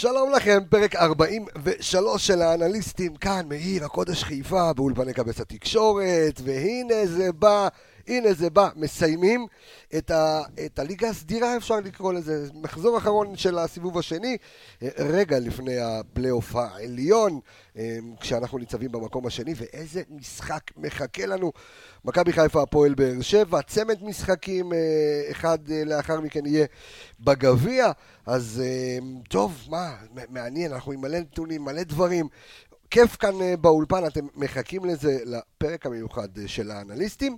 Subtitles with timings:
[0.00, 7.32] שלום לכם, פרק 43 של האנליסטים, כאן מעיר הקודש חיפה, באולפני קבץ התקשורת, והנה זה
[7.32, 7.68] בא,
[8.08, 9.46] הנה זה בא, מסיימים
[9.98, 14.36] את, ה, את הליגה הסדירה, אפשר לקרוא לזה, מחזור אחרון של הסיבוב השני,
[14.98, 17.40] רגע לפני הפלייאוף העליון,
[18.20, 21.52] כשאנחנו ניצבים במקום השני, ואיזה משחק מחכה לנו.
[22.04, 24.72] מכבי חיפה, הפועל באר שבע, צמד משחקים,
[25.30, 26.66] אחד לאחר מכן יהיה
[27.20, 27.90] בגביע,
[28.26, 28.62] אז
[29.28, 29.96] טוב, מה,
[30.28, 32.28] מעניין, אנחנו עם מלא נתונים, מלא דברים.
[32.90, 37.36] כיף כאן באולפן, אתם מחכים לזה, לפרק המיוחד של האנליסטים.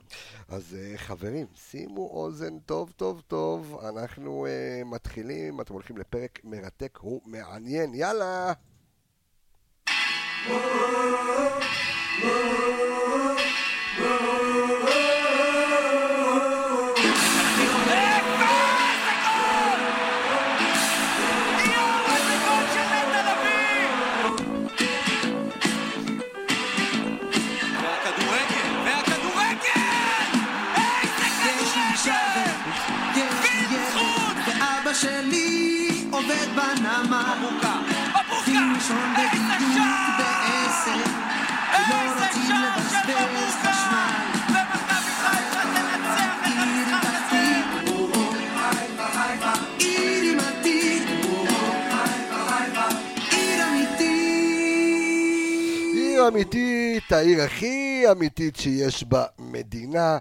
[0.48, 7.94] אז חברים, שימו אוזן טוב טוב טוב, אנחנו uh, מתחילים, אתם הולכים לפרק מרתק ומעניין,
[7.94, 8.52] יאללה!
[14.00, 14.49] שלי
[41.88, 44.12] לא רוצים לבזבז חשמל.
[44.48, 47.60] ומכבי חיפה תנצח את המשחק הזה?
[49.78, 51.04] עיר עם עתיד.
[53.30, 54.00] עיר אמיתית.
[55.94, 60.18] עיר אמיתית, העיר הכי אמיתית שיש במדינה,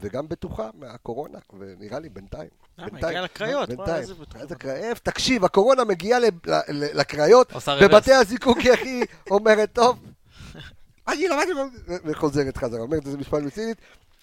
[0.00, 2.67] וגם בטוחה מהקורונה, ונראה לי בינתיים.
[2.78, 3.68] לקריות.
[3.68, 4.04] בינתיים.
[4.40, 4.98] איזה קריות?
[4.98, 6.18] תקשיב, הקורונה מגיעה
[6.68, 7.52] לקריות.
[7.82, 9.98] בבתי הזיקוק היא הכי אומרת, טוב,
[11.08, 11.50] אני למדתי,
[12.04, 13.76] וחוזרת חזרה, אומרת איזה משפט מצינית,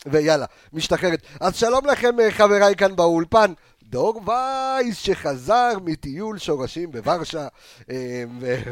[0.06, 1.22] ויאללה, משתחררת.
[1.39, 3.53] אז שלום לכם חבריי כאן באולפן.
[3.89, 7.47] דור וייס שחזר מטיול שורשים בוורשה,
[7.92, 8.23] אה,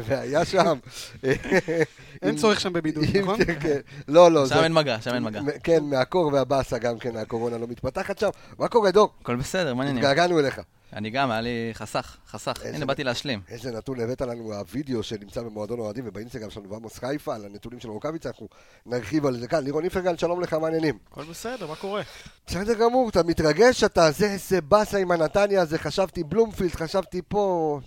[0.04, 0.78] והיה שם.
[2.22, 3.44] אין צורך שם בבידוד, נכון?
[3.44, 4.46] כן, לא, לא.
[4.46, 5.40] שם אין מגע, שם אין מגע.
[5.62, 8.28] כן, מהקור והבאסה גם כן, הקורונה לא מתפתחת שם.
[8.58, 9.12] מה קורה, דור?
[9.20, 10.04] הכל בסדר, מה העניינים?
[10.04, 10.60] התגעגענו אליך.
[10.94, 12.52] אני גם, היה לי חסך, חסך.
[12.62, 13.40] איזה- הנה, באתי להשלים.
[13.48, 17.88] איזה נתון הבאת לנו, הווידאו שנמצא במועדון אוהדים ובאינסטגרם שלנו ועמוס חיפה, על הנתונים של
[17.88, 18.48] רוקאביצה, אנחנו
[18.86, 19.64] נרחיב על זה כאן.
[19.64, 20.98] לירון איפרגן, שלום לך, מה העניינים?
[21.10, 22.02] הכל בסדר, מה קורה?
[22.46, 27.80] בסדר גמור, אתה מתרגש, אתה זה, איזה באסה עם הנתניה הזה, חשבתי בלומפילד, חשבתי פה...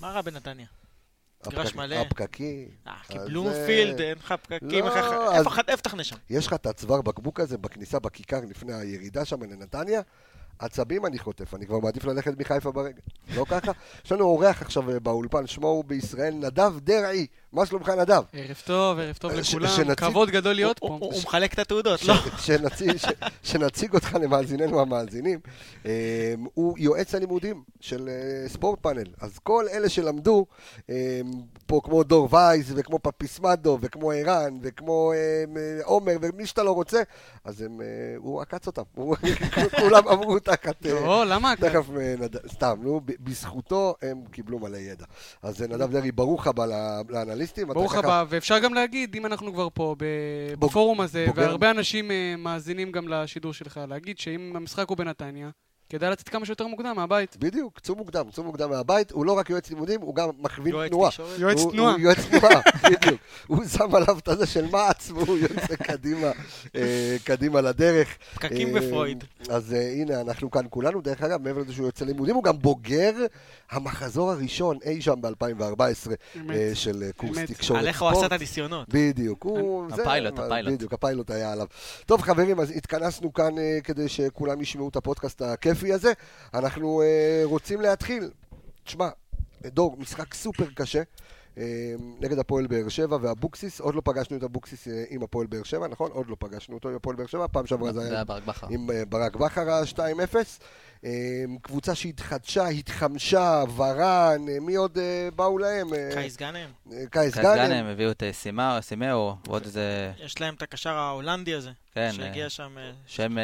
[0.00, 0.66] מה רע בנתניה?
[1.46, 1.94] מגרש מלא.
[1.94, 2.68] הפקקים.
[2.86, 5.32] אה, כי בלומפילד, זה- אין לך פקקים, לא,
[5.68, 6.16] איפה תחנה שם?
[6.30, 10.00] יש לך את הצוואר בקבוק הזה בכניסה בכיכר לפני הירידה שם לנתניה,
[10.58, 13.00] עצבים אני חוטף, אני כבר מעדיף ללכת מחיפה ברגע.
[13.34, 13.72] לא ככה?
[14.04, 17.26] יש לנו אורח עכשיו אה, באולפן, שמו הוא בישראל, נדב דרעי.
[17.54, 18.22] מה שלומך נדב?
[18.32, 19.68] ערב טוב, ערב טוב ש- לכולם.
[19.70, 20.86] שנציג- כבוד גדול להיות פה.
[21.00, 22.14] הוא מחלק את התעודות, לא?
[23.42, 25.38] שנציג, אותך למאזיננו המאזינים.
[25.86, 25.90] אה,
[26.54, 29.04] הוא יועץ הלימודים של אה, ספורט פאנל.
[29.20, 30.46] אז כל אלה שלמדו,
[30.90, 31.20] אה,
[31.66, 35.44] פה כמו דור וייס, וכמו פפיסמדו, וכמו ערן, וכמו אה,
[35.84, 37.02] עומר, ומי שאתה לא רוצה,
[37.44, 38.82] אז הם, אה, הוא עקץ אותם.
[38.94, 39.16] הוא-
[39.80, 40.86] כולם עברו תחת...
[40.86, 41.54] אה, לא, למה?
[41.56, 42.36] תכף, אה, נד...
[42.48, 42.74] סתם,
[43.20, 45.04] בזכותו הם קיבלו מלא ידע.
[45.42, 47.02] אז אה, נדב דרעי, ברוך הבא ל-
[47.52, 49.96] אתה ברוך ככה- הבא, ואפשר גם להגיד, אם אנחנו כבר פה
[50.58, 51.42] בפורום הזה, בוגר.
[51.42, 55.50] והרבה אנשים אה, מאזינים גם לשידור שלך, להגיד שאם המשחק הוא בנתניה,
[55.88, 57.36] כדאי לצאת כמה שיותר מוקדם מהבית.
[57.36, 60.90] בדיוק, צאו מוקדם, צאו מוקדם מהבית, הוא לא רק יועץ לימודים, הוא גם מכווין יועץ
[60.90, 61.10] תנועה.
[61.38, 61.92] יועץ תנועה.
[61.92, 63.20] הוא יועץ תנועה, בדיוק.
[63.46, 66.30] הוא שם עליו את הזה של מעץ, והוא יוצא קדימה,
[66.76, 68.08] אה, קדימה לדרך.
[68.34, 69.24] פקקים אה, בפרויד.
[69.48, 71.00] אז אה, הנה, אנחנו כאן כולנו.
[71.00, 73.12] דרך אגב, מעבר לזה שהוא יוצא לימודים, הוא גם בוגר
[73.70, 75.80] המחזור הראשון אי שם ב-2014
[76.36, 76.56] אמת.
[76.74, 77.38] של קורס.
[77.38, 78.26] תקשורת עליך הוא עשה.
[78.26, 78.88] את הניסיונות.
[78.88, 79.46] בדיוק,
[79.92, 80.72] הפיילוט, הפיילוט.
[80.74, 81.66] בדיוק, הפיילוט היה עליו.
[82.06, 85.42] טוב, חברים, אז התכנסנו כאן כדי שכולם ישמעו את הפודקאסט
[85.74, 86.12] הכיפי הזה.
[86.54, 88.30] אנחנו אה, רוצים להתחיל.
[88.84, 89.08] תשמע,
[89.66, 91.02] דור, משחק סופר קשה.
[91.58, 95.62] אה, נגד הפועל באר שבע ואבוקסיס, עוד לא פגשנו את אבוקסיס אה, עם הפועל באר
[95.62, 96.10] שבע, נכון?
[96.10, 98.22] עוד לא פגשנו אותו עם הפועל באר שבע, פעם שעברה זה היה.
[98.70, 100.36] עם ברק בכר ה-2-0.
[101.04, 101.10] אה,
[101.62, 104.98] קבוצה שהתחדשה, התחמשה, ורן, מי עוד
[105.36, 105.88] באו להם?
[106.14, 106.70] קייס גאנם.
[107.10, 107.86] קייס גאנם.
[107.86, 110.12] הביאו את סימאו, סימאו, ועוד איזה...
[110.24, 111.70] יש להם את הקשר ההולנדי הזה.
[111.94, 112.76] כן, שהגיע שם,
[113.06, 113.36] שם...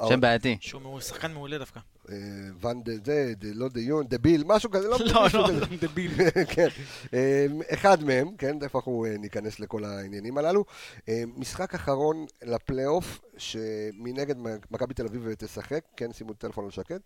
[0.00, 0.56] אה, שם בעייתי.
[0.60, 1.80] שהוא שחקן מעולה דווקא.
[2.10, 2.14] אה,
[2.60, 5.48] ואן דה זה, דה- לא דה יון, דביל, משהו כזה, לא לא, לא.
[5.48, 5.64] כזה.
[5.80, 6.10] דביל.
[6.54, 6.68] כן,
[7.14, 10.64] אה, אחד מהם, כן, תכף אנחנו אה, ניכנס לכל העניינים הללו.
[11.08, 14.34] אה, משחק אחרון לפלייאוף, שמנגד
[14.70, 17.00] מכבי תל אביב תשחק, כן, שימו טלפון על שקט.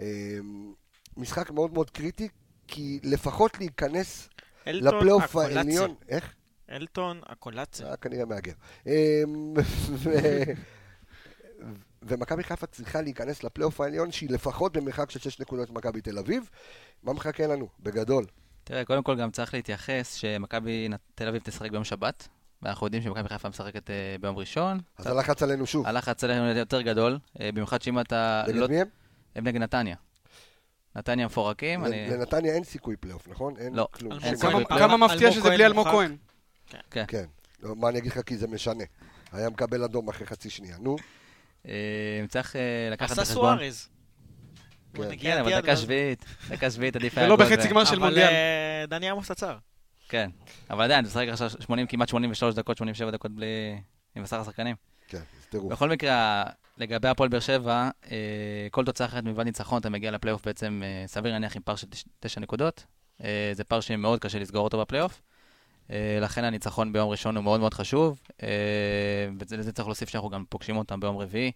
[0.00, 0.06] אה,
[1.16, 2.28] משחק מאוד מאוד קריטי,
[2.68, 4.28] כי לפחות להיכנס
[4.66, 5.36] לפלייאוף.
[5.36, 6.34] העליון, איך?
[6.70, 7.96] אלטון הקולציה.
[7.96, 8.52] כנראה מהגר.
[12.02, 16.50] ומכבי חיפה צריכה להיכנס לפלייאוף העליון, שהיא לפחות במרחק של 6 נקודות ממכבי תל אביב.
[17.02, 17.68] מה מחכה לנו?
[17.80, 18.26] בגדול.
[18.64, 22.28] תראה, קודם כל גם צריך להתייחס שמכבי תל אביב תשחק ביום שבת,
[22.62, 24.78] ואנחנו יודעים שמכבי חיפה משחקת אה, ביום ראשון.
[24.98, 25.86] אז הלחץ עלינו שוב.
[25.86, 28.44] הלחץ עלינו יותר גדול, אה, במיוחד שאם אתה...
[28.48, 28.86] נגד לא- מי הם?
[29.36, 29.96] הם נגד נתניה.
[30.96, 32.10] נתניה מפורקים, אני...
[32.10, 33.56] לנתניה אין סיכוי פלייאוף, נכון?
[33.56, 33.88] אין לא.
[33.92, 34.18] כלום.
[34.18, 34.64] כמה- אין סיכוי.
[34.66, 35.88] כמה אלמוג מפתיע שזה בלי אלמוג.
[35.88, 36.16] כהן.
[36.90, 37.04] כן.
[37.08, 37.24] כן.
[37.62, 38.20] לא, מה אני אגיד לך?
[38.26, 38.84] כי זה משנה.
[39.32, 40.76] היה מקבל אדום אחרי חצי שנייה.
[40.80, 40.96] נו,
[41.66, 41.72] אה,
[42.28, 42.60] צריך אה,
[42.92, 43.58] לקחת עשה בחשבון.
[43.58, 43.88] סוארז.
[44.96, 45.10] הוא כן.
[45.20, 48.26] כן, אבל דקה שביעית, דקה שביעית עדיף היה ולא בחצי גמר של אבל מונדיאל.
[48.28, 49.56] אה, דני עמוס עצר.
[50.08, 50.30] כן,
[50.70, 53.80] אבל עדיין, אתה משחק עכשיו 80, כמעט 83 דקות, 87 דקות בלי...
[54.16, 54.76] עם עשרה שחקנים.
[55.08, 55.72] כן, זה טירוף.
[55.72, 56.44] בכל מקרה,
[56.78, 57.90] לגבי הפועל באר שבע,
[58.70, 62.04] כל תוצאה אחרת מלבד ניצחון, אתה מגיע לפלייאוף בעצם, סביר להניח עם פער של תש-
[62.20, 62.84] תשע נקודות.
[63.52, 65.20] זה פער שמאוד קשה לסגור אותו בפלייאוף.
[65.90, 68.48] אה, לכן הניצחון ביום ראשון הוא מאוד מאוד חשוב, אה,
[69.50, 71.52] ולזה צריך להוסיף שאנחנו גם פוגשים אותם ביום רביעי.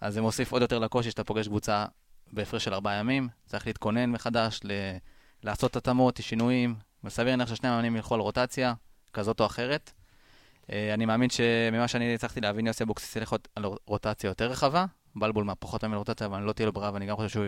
[0.00, 1.84] אז זה מוסיף עוד יותר לקושי שאתה פוגש קבוצה
[2.32, 4.96] בהפרש של ארבעה ימים, צריך להתכונן מחדש, ל-
[5.42, 6.74] לעשות התאמות, שינויים,
[7.04, 8.74] וסביר להניח ששני המאמנים ילכו על רוטציה,
[9.12, 9.92] כזאת או אחרת.
[10.72, 14.84] אה, אני מאמין שממה שאני הצלחתי להבין, יוסי אבוקסיס ילך על רוטציה יותר רחבה.
[15.16, 17.46] בלבול פחות מאמין רוטציה, אבל לא תהיה לו ברירה, ואני גם חושב שהוא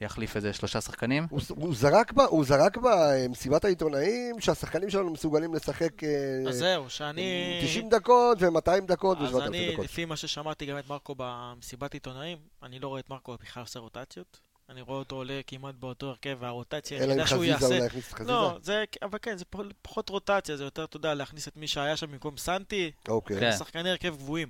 [0.00, 1.26] יחליף איזה שלושה שחקנים.
[1.30, 6.08] הוא, הוא זרק בה, הוא זרק במסיבת העיתונאים שהשחקנים שלנו מסוגלים לשחק אה,
[6.48, 7.60] אז זהו, שאני...
[7.62, 9.84] 90 דקות ו-200 דקות אז ו-700 אני, דקות.
[9.84, 13.78] לפי מה ששמעתי גם את מרקו במסיבת עיתונאים, אני לא רואה את מרקו בכלל עושה
[13.78, 14.40] רוטציות.
[14.68, 17.66] אני רואה אותו עולה כמעט באותו הרכב, והרוטציה אלא אם היחידה שהוא חזיזה יעשה...
[17.76, 18.32] אולי יכניס את חזיזה.
[18.32, 21.68] לא, זה, אבל כן, זה פח- פחות רוטציה, זה יותר, אתה יודע, להכניס את מי
[21.68, 23.40] שהיה שם במקום סנטי, אוקיי.
[23.40, 23.52] כן.
[23.52, 24.48] שחקני הרכב גבוהים.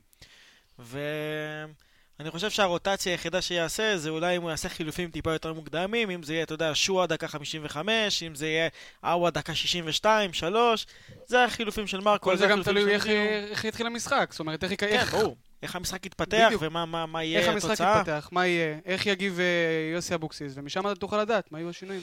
[2.19, 6.23] ואני חושב שהרוטציה היחידה שיעשה זה אולי אם הוא יעשה חילופים טיפה יותר מוקדמים, אם
[6.23, 8.69] זה יהיה, אתה יודע, שועה דקה 55, אם זה יהיה
[9.05, 10.87] אאווה דקה 62, 3,
[11.27, 12.25] זה החילופים של מרקו.
[12.31, 13.07] כל זה גם החילופים תלוי איך.
[13.51, 14.29] איך יתחיל המשחק.
[14.31, 15.37] זאת אומרת, איך כן, איך- ברור.
[15.63, 16.63] איך המשחק יתפתח בדיוק.
[16.65, 17.97] ומה מה, מה איך יהיה המשחק התוצאה.
[18.01, 19.45] יתפתח, מה יהיה, איך יגיב אה,
[19.95, 22.03] יוסי אבוקסיס, ומשם אתה תוכל לדעת מה יהיו השינויים.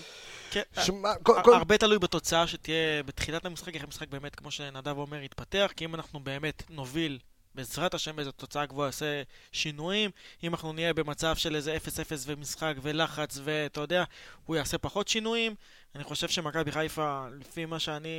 [0.51, 4.97] כן, שמע, כל- כל- הרבה תלוי בתוצאה שתהיה בתחילת המשחק, איך המשחק באמת, כמו שנדב
[4.97, 7.19] אומר, יתפתח, כי אם אנחנו באמת נוביל,
[7.55, 9.21] בעזרת השם באיזו תוצאה גבוהה, יעשה
[9.51, 10.11] שינויים,
[10.43, 11.87] אם אנחנו נהיה במצב של איזה 0-0
[12.25, 14.03] ומשחק ולחץ, ואתה יודע,
[14.45, 15.55] הוא יעשה פחות שינויים.
[15.95, 18.09] אני חושב שמכבי חיפה, לפי מה שאני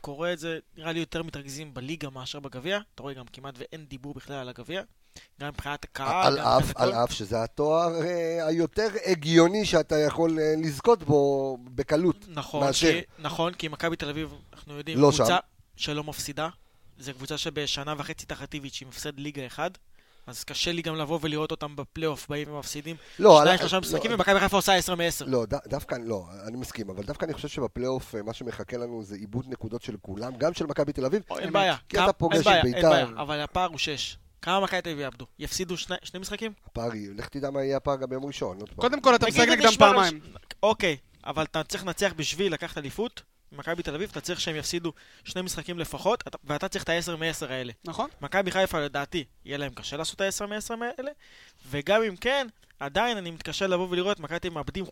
[0.00, 2.78] קורא את זה, נראה לי יותר מתרכזים בליגה מאשר בגביע.
[2.94, 4.82] אתה רואה גם כמעט ואין דיבור בכלל על הגביע.
[5.40, 6.38] גם מבחינת הקהל,
[6.74, 12.24] על אף, שזה התואר אה, היותר הגיוני שאתה יכול אה, לזכות בו בקלות.
[12.28, 12.92] נכון, מאשר.
[12.92, 15.36] כי, נכון, כי מכבי תל אביב, אנחנו יודעים, לא קבוצה.
[15.76, 16.48] שלא מפסידה.
[16.98, 19.70] זו קבוצה שבשנה וחצי תחת איביץ' היא מפסד ליגה אחד.
[20.26, 22.96] אז קשה לי גם לבוא ולראות אותם בפלייאוף באים ומפסידים.
[23.18, 25.24] לא, שניים, שלושה לא, משחקים, ומכבי חיפה עושה 10 מ-10.
[25.26, 29.16] לא, דווקא, לא, אני מסכים, אבל דווקא אני חושב שבפלייאוף אה, מה שמחכה לנו זה
[29.16, 31.22] עיבוד נקודות של כולם, גם של מכבי תל אביב.
[31.38, 31.76] אין בעיה.
[31.88, 32.90] כי אתה כמה- פוגש אין בעיה, את אין בית"ר.
[32.90, 34.16] בעיה, אבל הפער הוא 6.
[34.42, 35.26] כמה מכבי תל אביב יאבדו?
[35.38, 36.52] יפסידו שני שני משחקים?
[36.66, 38.58] הפער, יהיה- לך תדע מה יהיה הפער גם ביום ראשון.
[38.76, 40.20] קודם כל, אתה משחק נגדם פעמיים.
[40.62, 43.22] אוקיי, אבל אתה צריך לנצח בשביל לקחת אליפות.
[43.52, 44.92] מכבי תל אביב, אתה צריך שהם יפסידו
[45.24, 47.72] שני משחקים לפחות, אתה- ואתה צריך את ה-10 מ-10 האלה.
[47.84, 48.08] נכון?
[48.20, 51.10] מכבי חיפה לדעתי, יהיה להם קשה לעשות את ה-10 מ-10 האלה,
[51.70, 52.46] וגם אם כן,
[52.80, 54.84] עדיין אני מתקשה לבוא ולראות מכבי תל אביב מאבדים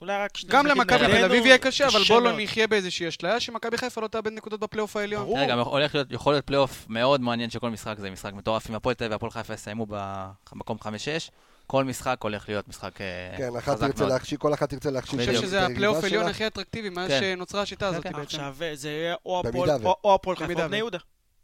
[0.00, 2.32] אולי רק שני גם למכבי תל אביב יהיה קשה, אבל בוא לא.
[2.38, 5.24] נחיה באיזושהי אשליה שמכבי חיפה לא תאבד נקודות בפלייאוף העליון.
[5.24, 5.48] ברור.
[5.48, 8.70] גם הולך להיות, יכול להיות פלייאוף מאוד מעניין שכל משחק זה משחק מטורף.
[8.70, 10.86] אם הפועל תל אביב והפועל חיפה יסיימו במקום 5-6,
[11.66, 14.12] כל משחק הולך להיות משחק אה, כן, אחת חזק תרצה מאוד.
[14.12, 15.20] להכשיל, כל אחת תרצה להכשיל.
[15.20, 15.28] אני.
[15.28, 16.04] חושב שזה הפלייאוף.
[16.04, 17.20] העליון הכי אטרקטיבי מאז כן.
[17.20, 18.18] שנוצרה השיטה הזאת כן, כן.
[18.18, 18.36] בעצם.
[18.40, 20.98] עכשיו, זה יהיה או הפועל במידה ו- או- או הפועל חיפה או בני יהודה.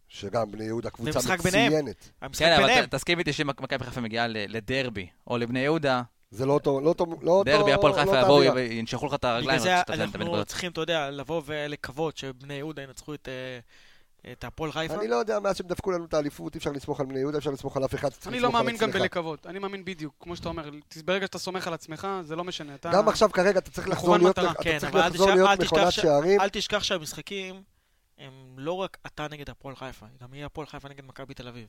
[0.08, 1.18] שגם בני יהודה קבוצה.
[1.36, 2.10] מצוינת.
[2.38, 6.80] כן, אבל תסכים איתי שאם מכבי חיפה מגיעה לדרבי, או לבני יהודה, זה לא אותו,
[6.80, 8.54] לא אותו, לא אותו, דרבי, הפועל לא חיפה יבואו.
[8.54, 10.44] וינשכו לך את הרגליים, בגלל זה אנחנו.
[10.44, 13.58] צריכים, אתה יודע, לבוא ולקוות שבני יהודה ינצחו את, אה,
[14.32, 14.94] את הפועל חיפה.
[14.94, 17.38] אני לא יודע, מאז שהם דפקו לנו את האליפות, אי אפשר לסמוך על בני יהודה,
[17.38, 18.08] אפשר לסמוך על אף אחד.
[18.26, 18.90] אני לא מאמין גם.
[18.90, 20.70] בלקוות, אני מאמין בדיוק, כמו שאתה אומר,
[21.04, 22.74] ברגע שאתה סומך על עצמך, זה לא משנה.
[22.74, 24.78] אתה- גם עכשיו כרגע אתה צריך לחזור להיות, כן,
[25.60, 26.40] מכונת שערים.
[26.40, 27.62] אל תשכח שהמשחקים
[28.18, 31.68] הם לא רק אתה נגד הפועל חיפה, גם יהיה הפועל חיפה נגד מכבי תל אביב.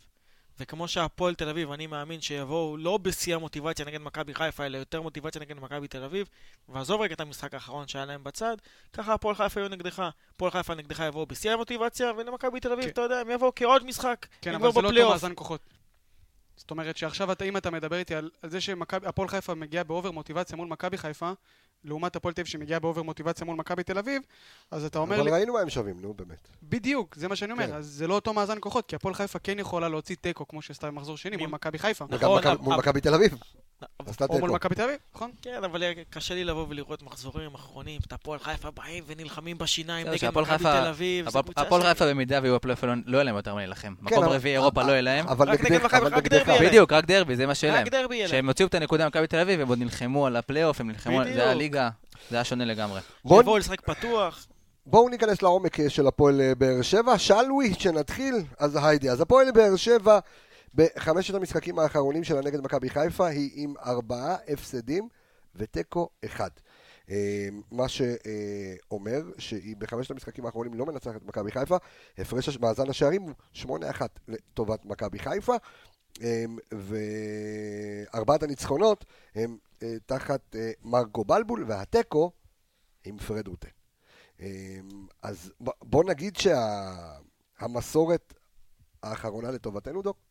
[0.60, 5.01] וכמו שהפועל תל אביב, אני מאמין שיבואו לא בשיא המוטיבציה נגד מכבי חיפה, אלא יותר
[5.01, 6.27] מוטיבציה נגד מכבי תל אביב,
[6.70, 8.58] ועזוב רגע את המשחק האחרון שהיה להם בצד,
[8.93, 10.10] ככה הפועל חיפה יהיו נגדך.
[10.36, 12.89] הפועל חיפה נגדך יבואו בשיא המוטיבציה, ולמכבי תל אביב, כן.
[12.89, 14.25] אתה יודע, הם יבואו כעוד משחק.
[14.41, 15.12] כן, אבל זה לא אותו בפלייאוף.
[15.12, 15.62] מאזן כוחות.
[16.62, 20.12] זאת אומרת שעכשיו אתה, אם אתה מדבר איתי על, על זה שהפועל חיפה מגיעה באובר
[20.12, 21.32] מוטיבציה מול מכבי חיפה,
[21.84, 24.22] לעומת הפועל תל אביב שמגיעה באובר מוטיבציה מול מכבי תל אביב,
[24.72, 26.48] אז אתה אומר אבל לי, ראינו מה הם שווים, נו באמת.
[26.63, 27.74] בדיוק, זה מה שאני אומר, כן.
[27.74, 30.88] אז זה לא אותו מאזן כוחות, כי הפועל חיפה כן יכולה להוציא תיקו כמו שעשתה
[30.88, 32.06] במחזור שני מול מכבי חיפה.
[32.10, 33.38] וגם נכון, מול מכבי תל אביב.
[34.29, 34.51] או מול.
[34.51, 35.31] מכבי תל אביב, נכון?
[35.41, 40.25] כן, אבל קשה לי לבוא ולראות מחזורים אחרונים, את הפועל חיפה באים ונלחמים בשיניים נגד
[40.27, 41.27] מכבי חיפה- תל אביב.
[41.55, 43.93] הפועל- חיפה במידה ויהיו הפלייאוף העליון, לא יהיה להם יותר מה להילחם.
[44.01, 45.27] מקום אבל- רביעי אירופה לא יהיה להם.
[45.27, 46.27] אבל רק נגד מכבי, רק.
[46.27, 46.67] דרבי.
[46.67, 47.85] בדיוק, רק דרבי, זה מה שיהיה להם.
[47.85, 48.31] רק דרבי יהיה להם.
[48.31, 51.27] שהם הוציאו את הנקודה ממכבי תל אביב, הם עוד נלחמו על הפלייאוף, הם נלחמו, על-
[51.27, 51.57] זה היה בדיוק.
[51.57, 51.89] ליגה,
[52.29, 53.00] זה היה שונה לגמרי.
[53.25, 54.47] בואו יבואו לשחק פתוח.
[54.85, 57.17] בואו ניכנס לעומק אה, של הפועל אה, באר שבע.
[57.17, 58.35] shall we, שנתחיל?
[58.59, 59.09] אז היידי.
[59.09, 60.19] אז הפועל באר שבע,
[60.73, 65.09] בחמשת המשחקים האחרונים שלה נגד מכבי חיפה, היא עם ארבעה הפסדים
[65.55, 66.49] ותיקו אחד.
[67.09, 71.77] אה, מה שאומר שהיא בחמשת המשחקים האחרונים לא מנצחת את מכבי חיפה.
[72.17, 75.55] הפרש מאזן השערים הוא 8-1 לטובת מכבי חיפה.
[76.21, 76.45] אה,
[78.13, 82.31] וארבעת הניצחונות הם אה, תחת מרקו בלבול, והתיקו
[83.03, 83.67] עם פרד רוטה.
[85.21, 86.37] אז בוא נגיד
[87.59, 88.33] שהמסורת
[89.03, 90.30] האחרונה לטובתנו, דוק?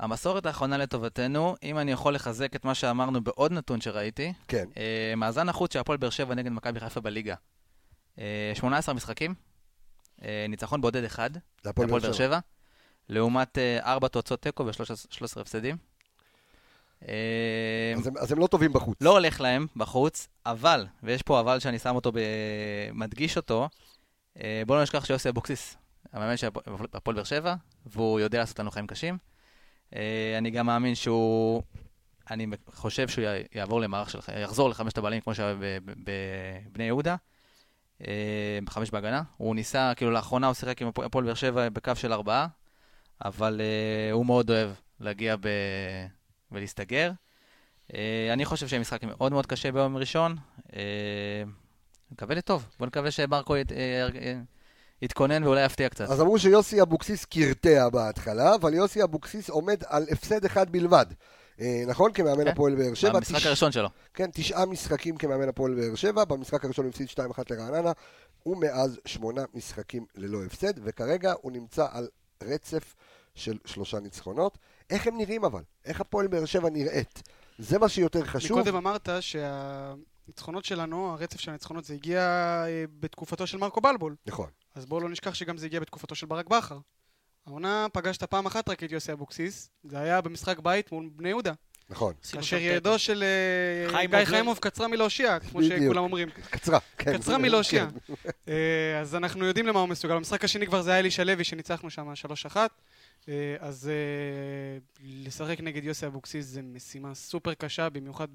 [0.00, 4.64] המסורת האחרונה לטובתנו, אם אני יכול לחזק את מה שאמרנו בעוד נתון שראיתי, כן.
[4.76, 7.34] אה, מאזן החוץ של הפועל באר שבע נגד מכבי חיפה בליגה.
[8.18, 9.34] אה, 18 משחקים,
[10.22, 11.30] אה, ניצחון בודד אחד,
[11.62, 12.38] זה הפועל באר שבע,
[13.08, 15.76] לעומת 4 תוצאות תיקו ו-13 הפסדים.
[17.08, 18.98] אה, אז הם, אז הם לא טובים בחוץ.
[19.00, 22.18] לא הולך להם בחוץ, אבל, ויש פה אבל שאני שם אותו, ב...
[22.92, 23.68] מדגיש אותו,
[24.40, 25.76] אה, בואו לא נשכח שיוסי אבוקסיס,
[26.12, 27.54] המאמן של הפ- הפועל באר שבע,
[27.86, 29.18] והוא יודע לעשות לנו חיים קשים.
[29.96, 31.62] אה, אני גם מאמין שהוא,
[32.30, 35.54] אני חושב שהוא יעבור למערך של, יחזור לחמשת הבעלים כמו שהיה
[35.86, 37.16] בבני יהודה,
[38.06, 39.22] אה, בחמש בהגנה.
[39.36, 42.46] הוא ניסה, כאילו לאחרונה הוא שיחק עם הפועל- באר שבע בקו של ארבעה,
[43.24, 45.48] אבל אה, הוא מאוד אוהב להגיע ב...
[46.52, 47.10] ולהסתגר.
[48.32, 50.36] אני חושב שיהיה משחק מאוד מאוד קשה ביום ראשון.
[52.10, 52.66] נקווה לטוב.
[52.78, 53.10] בוא נקווה
[53.72, 54.08] אה,
[55.02, 56.10] יתכונן ואולי יפתיע קצת.
[56.10, 61.06] אז אמרו שיוסי אבוקסיס קרטע בהתחלה, אבל יוסי אבוקסיס עומד על הפסד אחד בלבד.
[61.60, 62.12] אה, נכון?
[62.12, 62.48] כמאמן כן.
[62.48, 63.12] הפועל באר שבע.
[63.12, 63.88] במשחק תש- הראשון שלו.
[64.14, 67.92] כן, תשעה משחקים כמאמן הפועל באר שבע, במשחק הראשון הוא הפסיד 2-1 לרעננה,
[68.46, 72.08] ומאז שמונה משחקים ללא הפסד, וכרגע הוא נמצא על
[72.42, 72.94] רצף
[73.34, 74.58] של שלושה ניצחונות.
[74.90, 75.62] איך הם נראים אבל?
[75.84, 77.22] איך הפועל באר שבע נראית?
[77.58, 78.58] זה מה שיותר חשוב.
[78.58, 82.20] מקודם אמרת שהניצחונות שלנו, הרצף של הניצחונות, זה הגיע
[82.66, 84.14] אה, בתקופתו של מרקו בלבול.
[84.26, 84.46] נכון.
[84.78, 86.78] אז בואו לא נשכח שגם זה הגיע בתקופתו של ברק בכר.
[87.46, 91.52] העונה פגשת פעם אחת רק את יוסי אבוקסיס, זה היה במשחק בית מול בני יהודה.
[91.90, 92.14] נכון.
[92.32, 95.62] כאשר ידו של אה, חיימוב גיא לא- חיימוב קצרה מלהושיע, כמו.
[95.62, 96.28] שכולם אומרים.
[96.50, 96.78] קצרה.
[96.98, 97.18] כן.
[97.18, 97.86] קצרה מלהושיע.
[98.06, 98.12] כן.
[98.48, 100.14] אה, אז אנחנו יודעים למה הוא מסוגל.
[100.14, 102.12] במשחק השני כבר זה היה אלישע לוי שניצחנו שם
[102.52, 102.56] 3-1.
[103.28, 103.90] אה, אז
[105.04, 108.28] לשחק נגד יוסי אבוקסיס זה משימה סופר קשה, במיוחד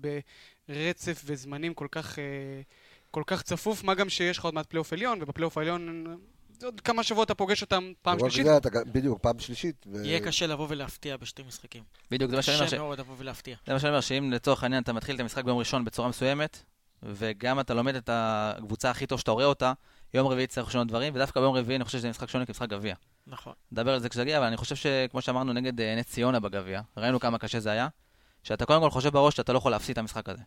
[0.70, 2.18] ברצף וזמנים כל כך,
[3.12, 6.06] כל כך צפוף, מה גם שיש לך עוד מעט פלייאוף עליון, ובפלייאוף העליון
[6.64, 8.48] עוד כמה שבועות אתה פוגש אותם פעם שלישית.
[8.58, 9.86] אתה בדיוק, פעם שלישית.
[9.92, 11.84] ו- יהיה קשה לבוא ולהפתיע בשתי משחקים.
[12.12, 12.68] בדיוק, זה מה שאני אומר.
[12.68, 13.56] קשה מאוד לבוא ולהפתיע.
[13.68, 16.64] זה מה שאני אומר, שאם לצורך העניין אתה מתחיל את המשחק ביום ראשון בצורה מסוימת,
[17.04, 19.74] וגם אתה לומד את הקבוצה הכי טוב שאתה רואה אותה,
[20.14, 22.96] יום רביעי צריך לשנות דברים, ודווקא ביום רביעי אני חושב שזה משחק שונה כמשחק גביע.
[23.28, 23.54] נכון.
[23.72, 27.20] נדבר על זה כשנגיע, אבל אני חושב שכמו שאמרנו נגד אה, נס ציונה בגביע, ראינו
[27.20, 27.88] כמה קשה זה היה,
[28.44, 30.44] שאתה קודם כל חושב בראש שאתה לא יכול להפסיד את המשחק הזה.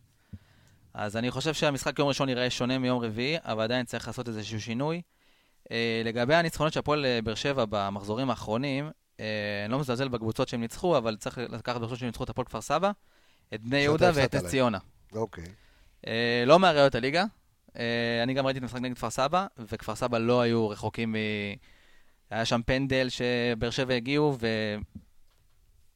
[0.94, 4.60] אז אני חושב שהמשחק יום ראשון ייראה שונה מיום רביעי, אבל עדיין צריך לעשות איזשהו
[4.60, 5.02] שינוי.
[5.70, 9.24] אה, לגבי הניצחונות של הפועל אה, באר שבע במחזורים האחרונים, אה,
[9.64, 12.60] אני לא מזלזל בקבוצות שהם ניצחו, אבל צריך לקחת בחשבון שהם ניצחו את הפועל כפר
[12.60, 12.90] סבא,
[13.54, 14.46] את בני יהודה ואת נס.
[14.46, 14.78] ציונה.
[15.12, 15.44] אוקיי.
[16.46, 17.24] לא מאריות הליגה.
[18.22, 21.16] אני גם ראיתי את המשחק נגד כפר סבא, וכפר סבא לא היו רחוקים מ...
[22.30, 24.36] היה שם פנדל שבאר שבע הגיעו,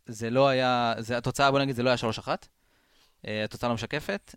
[0.09, 0.95] וזה לא היה...
[0.99, 2.29] זה, התוצאה, בוא נגיד, זה לא היה 3-1.
[3.27, 4.35] אה, התוצאה לא משקפת.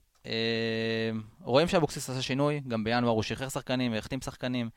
[1.42, 4.70] רואים שאבוקסיס עשה שינוי, גם בינואר הוא שחרר שחקנים, החתים שחקנים,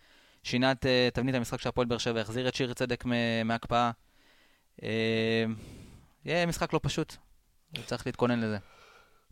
[0.47, 3.05] שינה את אה, תבנית המשחק של הפועל באר שבע, החזיר את שיר צדק
[3.45, 3.91] מהקפאה.
[4.83, 5.45] אה,
[6.25, 7.17] יהיה משחק לא פשוט,
[7.87, 8.59] צריך להתכונן לזה.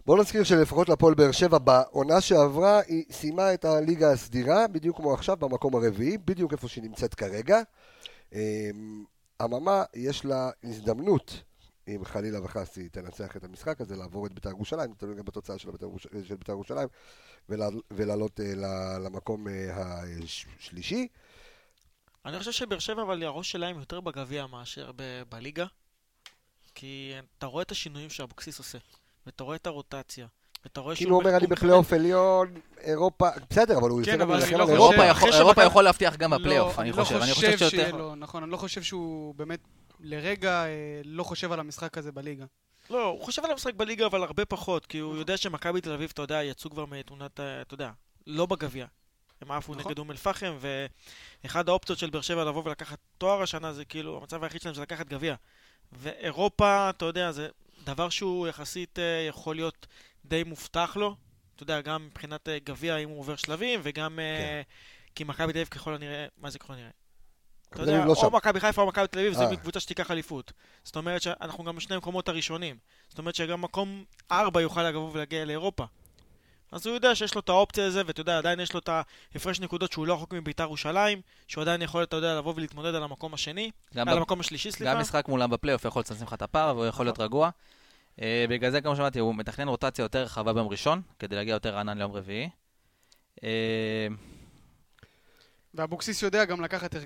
[0.07, 5.15] בוא נזכיר שלפחות להפועל באר שבע בעונה שעברה היא סיימה את הליגה הסדירה, בדיוק כמו
[5.15, 7.61] עכשיו, במקום הרביעי, בדיוק איפה שהיא נמצאת כרגע.
[8.33, 9.05] אמ,
[9.45, 11.43] אממה, יש לה הזדמנות,
[11.89, 15.59] אם חלילה וחס היא תנצח את המשחק הזה, לעבור את בית"ר ירושלים, תלוי גם בתוצאה
[15.59, 16.89] של בית"ר ירוש- של בית"ר ירושלים,
[17.91, 18.55] ולעלות אה,
[18.99, 20.01] למקום אה,
[20.61, 21.09] השלישי.
[22.27, 25.67] אני חושב שבאר שבע, אבל הראש שלהם יותר בגביע מאשר ב- בליגה.
[26.75, 28.79] כי אתה רואה את השינויים שאבוקסיס עושה,
[29.27, 30.27] ואתה רואה את הרוטציה,
[30.65, 34.31] ואתה רואה כאילו הוא אומר, אני בפלייאוף עלyon, אירופה, בסדר, אבל הוא כן, יוצא גם
[34.31, 35.05] להילחם אני על לא אירופה.
[35.39, 37.17] אירופה יכול- להבטיח גם לא, בפלייאוף, אני חושב.
[37.17, 37.91] אני חושב שיותר...
[37.91, 39.61] שלא, נכון, אני לא חושב שהוא באמת
[40.01, 40.71] לרגע אה,
[41.05, 42.45] לא חושב על המשחק הזה בליגה.
[42.91, 46.11] לא, הוא חושב על המשחק בליגה, אבל הרבה פחות, כי הוא יודע שמכבי תל אביב,
[46.15, 47.91] אתה יודע, יצאו כבר מתאונת, ה- אתה יודע,
[48.27, 48.87] לא בגביע.
[49.41, 49.87] הם עפו נכון.
[49.91, 50.57] נגד אום אל-פחם,
[51.45, 54.83] ואחד האופציות של באר שבע לבוא ולקחת תואר השנה, זה כאילו, המצב היחיד שלהם זה
[54.83, 55.35] לקחת גביע.
[55.93, 57.49] ואירופה, אתה יודע, זה
[57.85, 59.87] דבר שהוא יחסית אה, יכול להיות
[60.25, 61.17] די מובטח לו.
[61.55, 64.63] אתה יודע, גם מבחינת אה, גביע, אם הוא עובר שלבים, וגם אה,
[65.15, 66.91] כי מכבי תל אביב ככל הנראה, מה זה ככל הנראה?
[67.75, 68.15] אתה יודע, לא.
[68.23, 69.53] או מכבי חיפה או מכבי תל אביב, זה אה.
[69.53, 70.53] מקבוצה שתיקח אליפות.
[70.85, 72.77] זאת אומרת שאנחנו גם בשני המקומות הראשונים.
[73.09, 75.85] זאת אומרת שגם מקום ארבע יוכל לבוא ולהגיע לאירופה.
[76.73, 78.89] אז הוא יודע שיש לו את האופציה הזו, ואתה יודע, עדיין יש לו את
[79.35, 83.03] ההפרש נקודות שהוא לא רחוק מביתר ירושלים, שהוא עדיין יכול, אתה יודע, לבוא ולהתמודד על
[83.03, 84.95] המקום השני, על המקום השלישי, סליחה.
[84.95, 87.51] גם משחק מולם בפלייאוף יכול לצמצם לך את הפער והוא יכול להיות רגוע.
[88.23, 91.75] אה, בגלל זה, כמו שאמרתי, הוא מתכנן רוטציה יותר רחבה ביום ראשון, כדי להגיע יותר
[91.75, 92.51] רענן ליום רביעי.
[95.75, 97.05] ואבוקסיס יודע גם לקחת איך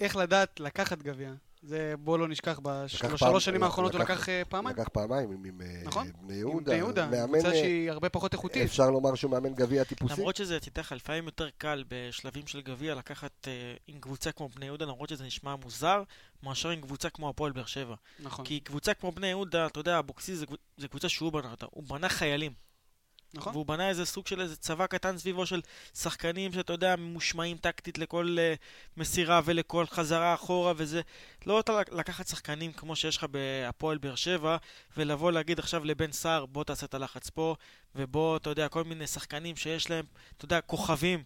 [0.00, 1.32] איך לדעת לקחת גביע.
[1.62, 4.76] זה בוא לא נשכח, בשלוש שנים האחרונות הוא לקח- אה, פעמיים.
[4.76, 6.10] לקח פעמיים עם- עם אה, נכון.
[6.22, 6.64] בני עם יהודה.
[6.64, 8.62] בני יהודה, מאמן, קבוצה אה, שהיא הרבה פחות איכותית.
[8.64, 10.14] אפשר לומר שהוא מאמן גביע טיפוסי.
[10.14, 13.52] למרות שזה, תדע לפעמים יותר קל בשלבים של גביע לקחת אה,
[13.86, 16.02] עם קבוצה כמו בני יהודה, למרות שזה נשמע מוזר,
[16.42, 17.94] מאשר עם קבוצה כמו הפועל באר שבע.
[18.20, 20.46] נכון, כי קבוצה כמו בני יהודה, אתה יודע, אבוקסיס זה,
[20.76, 21.66] זה קבוצה שהוא בנה אותה.
[21.70, 22.52] הוא בנה חיילים.
[23.34, 23.52] נכון.
[23.52, 25.60] והוא בנה איזה סוג של איזה צבא קטן סביבו של
[25.94, 31.00] שחקנים שאתה יודע, ממושמעים טקטית לכל uh, מסירה ולכל חזרה אחורה וזה.
[31.46, 34.56] לא אתה לקחת שחקנים כמו שיש לך בהפועל באר שבע,
[34.96, 37.54] ולבוא להגיד עכשיו לבן סער, בוא תעשה את הלחץ פה,
[37.94, 40.04] ובוא, אתה יודע, כל מיני שחקנים שיש להם,
[40.36, 41.22] אתה יודע, כוכבים,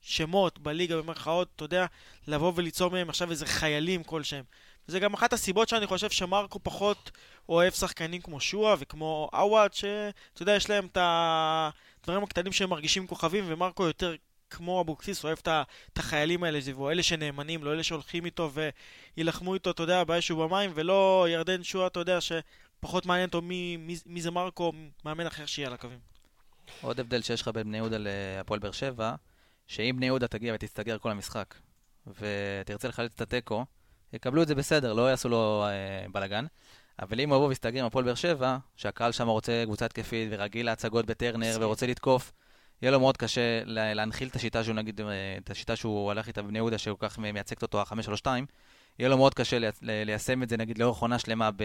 [0.00, 1.86] שמות בליגה במרכאות, אתה יודע,
[2.26, 4.44] לבוא וליצור מהם עכשיו איזה חיילים כלשהם.
[4.86, 7.10] זה גם אחת הסיבות שאני חושב שמרקו פחות
[7.48, 13.06] אוהב שחקנים כמו שועה וכמו עווד, שאתה יודע, יש להם את הדברים הקטנים שהם מרגישים
[13.06, 14.14] כוכבים, ומרקו יותר
[14.50, 18.50] כמו אבוקסיס, אוהב את החיילים האלה, זיוו, אלה שנאמנים לו, אלה שהולכים איתו
[19.16, 23.76] ויילחמו איתו, אתה יודע, באש ובמים, ולא ירדן שועה, אתה יודע, שפחות מעניין אותו מי,
[23.76, 24.72] מי, מי זה מרקו,
[25.04, 25.98] מאמן אחר שיהיה על הקווים.
[26.80, 29.14] עוד הבדל שיש לך בין בני יהודה להפועל באר שבע,
[29.66, 31.54] שאם בני יהודה תגיע ותסתגר כל המשחק,
[32.06, 33.64] ותרצה לחלץ את התיקו,
[34.12, 36.46] יקבלו את זה בסדר, לא יעשו לו אה, בלאגן.
[37.02, 40.66] אבל אם הוא יבוא ויסתגר עם הפועל באר שבע, שהקהל שם רוצה קבוצה התקפית ורגיל
[40.66, 41.46] להצגות בטרנר.
[41.60, 42.32] ורוצה לתקוף,
[42.82, 45.06] יהיה לו מאוד קשה לה- להנחיל את השיטה שהוא נגיד, אה,
[45.44, 48.26] את השיטה שהוא הלך איתה בבני יהודה, שהוא כך מייצגת אותו ה-532,
[48.98, 51.62] יהיה לו מאוד קשה לייצ- ל- ליישם את זה נגיד לאורך עונה שלמה ב...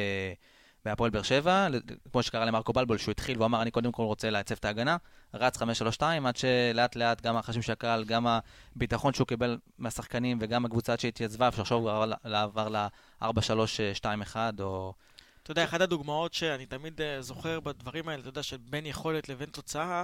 [0.87, 1.67] בהפועל באר שבע,
[2.11, 4.97] כמו שקרה למרקו בלבול, שהוא התחיל והוא אמר, אני קודם כל רוצה לעצב את ההגנה,
[5.33, 8.27] רץ 5-3-2, עד שלאט לאט גם החשים של הקהל, גם
[8.75, 14.93] הביטחון שהוא קיבל מהשחקנים וגם הקבוצה עד שהתייצבה, שעכשיו הוא עבר ל- עבר ל-4-3-2-1, או...
[15.43, 19.29] אתה יודע, אחת הדוגמאות שאני תמיד אה, זוכר בדברים האלה, אתה יודע, של בין יכולת
[19.29, 20.03] לבין תוצאה,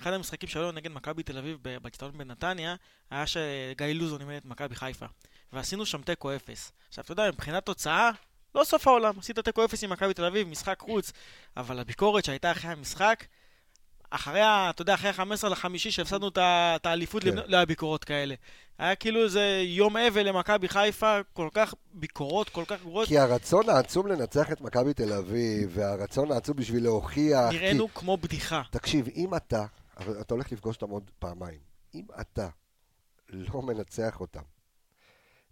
[0.00, 2.74] אחד המשחקים שהיו נגד מכבי תל אביב ב- באצטדיון בנתניה,
[3.10, 5.06] היה שגיא לוזון אימן את מכבי חיפה.
[5.52, 6.72] ועשינו שם תיקו אפס.
[6.88, 8.10] עכשיו, אתה יודע, מבחינת תוצאה,
[8.56, 9.18] לא סוף העולם.
[9.18, 11.12] עשית תיקו אפס עם מכבי תל אביב, משחק חוץ,
[11.56, 13.24] אבל הביקורת שהייתה אחרי המשחק,
[14.10, 17.34] אחרי, אתה יודע, אחרי ה-15 לחמישי שהפסדנו את האליפות, כן.
[17.46, 18.34] לא היה ביקורות כאלה.
[18.78, 23.08] היה כאילו איזה יום אבל למכבי חיפה, כל כך ביקורות, כל כך גרועות.
[23.08, 27.50] כי הרצון העצום לנצח את מכבי תל אביב, והרצון העצום בשביל להוכיח...
[27.50, 28.62] כי- נראינו כמו בדיחה.
[28.70, 29.66] תקשיב, אם אתה,
[30.20, 31.60] אתה הולך לפגוש אותם עוד פעמיים,
[31.94, 32.48] אם אתה
[33.30, 34.42] לא מנצח אותם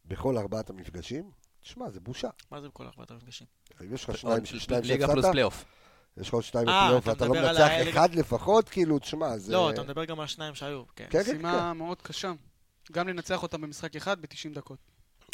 [0.05, 1.31] בכל ארבעת המפגשים,
[1.64, 2.29] תשמע, זה בושה.
[2.50, 3.46] מה זה בכל ארבעת המפגשים?
[3.81, 5.64] אם יש לך שניים שניים ליגה פלוס שהפסדת, פלייאוף.
[6.16, 9.53] יש לך עוד שניים אה, בפלייאוף, אתה ואתה לא מנצח אחד לפחות, כאילו, תשמע, זה...
[9.53, 11.07] לא, אתה מדבר גם על שניים שהיו, כן.
[11.11, 11.31] כן, כן, כן.
[11.31, 12.33] משימה מאוד קשה.
[12.92, 14.79] גם לנצח אותם במשחק אחד ב-90 דקות.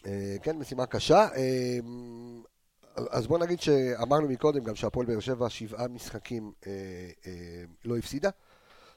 [0.07, 1.29] אה, כן, משימה קשה.
[1.37, 1.79] אה,
[3.11, 6.73] אז בוא נגיד שאמרנו מקודם גם שהפועל באר שבע שבעה משחקים אה,
[7.27, 7.33] אה,
[7.85, 8.31] לא הפסידה.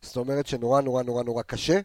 [0.01, 1.79] זאת אומרת שנורא נורא נורא נורא קשה.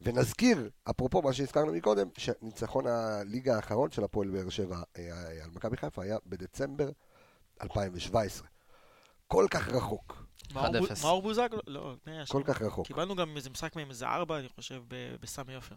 [0.00, 5.02] ונזכיר, אפרופו מה שהזכרנו מקודם, שניצחון הליגה האחרון של הפועל באר שבע אה,
[5.44, 6.90] על מכבי חיפה היה בדצמבר
[7.62, 8.48] 2017.
[9.26, 10.70] כל כך רחוק, מאור 1-0.
[10.78, 11.60] בו- מאור בוזגלו?
[11.66, 11.94] לא,
[12.28, 12.86] כל כך רחוק.
[12.86, 14.82] קיבלנו גם איזה משחק מהם, איזה ארבע, אני חושב,
[15.20, 15.74] בסמי עופר.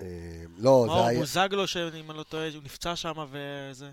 [0.00, 0.06] אה,
[0.48, 1.20] לא, זה מאור היה...
[1.20, 3.90] בוזגלו, שאם אני לא טועה, הוא נפצע שם וזה.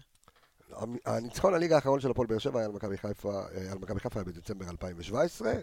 [1.06, 4.20] הניצחון הליגה האחרון של הפועל באר שבע היה על מכבי חיפה, אה, על מכבי חיפה
[4.20, 5.52] היה בדצמבר 2017.
[5.52, 5.58] אה,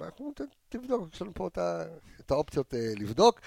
[0.00, 0.32] אנחנו
[0.68, 1.48] תבדוק, יש לנו פה
[2.20, 3.40] את האופציות אה, לבדוק.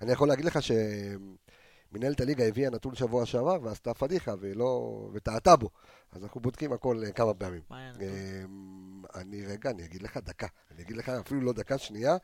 [0.00, 5.08] אני יכול להגיד לך שמנהלת הליגה הביאה נתון שבוע שעבר ועשתה פדיחה ולא...
[5.12, 5.70] וטעתה בו.
[6.12, 7.60] אז אנחנו בודקים הכל כמה פעמים.
[7.70, 8.06] מה היה נתון?
[9.14, 10.46] אני רגע, אני אגיד לך דקה.
[10.74, 12.16] אני אגיד לך אפילו לא דקה שנייה,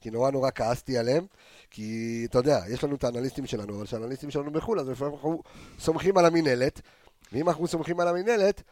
[0.00, 1.26] כי נורא נורא כעסתי עליהם.
[1.70, 5.42] כי אתה יודע, יש לנו את האנליסטים שלנו, אבל כשהאנליסטים שלנו בחו"ל, אז לפעמים אנחנו
[5.78, 6.80] סומכים על המינהלת.
[7.32, 8.62] ואם אנחנו סומכים על המינהלת,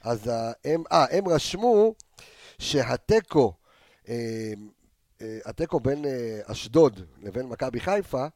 [0.00, 0.30] אז
[0.64, 1.94] הם, אה, הם רשמו
[2.58, 3.52] שהתיקו,
[4.08, 4.14] אה,
[5.22, 8.26] אה, התיקו בין אה, אשדוד לבין מכבי חיפה,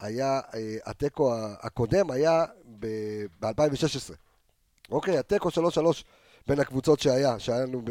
[0.00, 2.44] היה, אה, התיקו הקודם היה
[2.78, 4.14] ב-2016.
[4.90, 6.04] אוקיי, התיקו 3-3
[6.46, 7.82] בין הקבוצות שהיה, שהיה לנו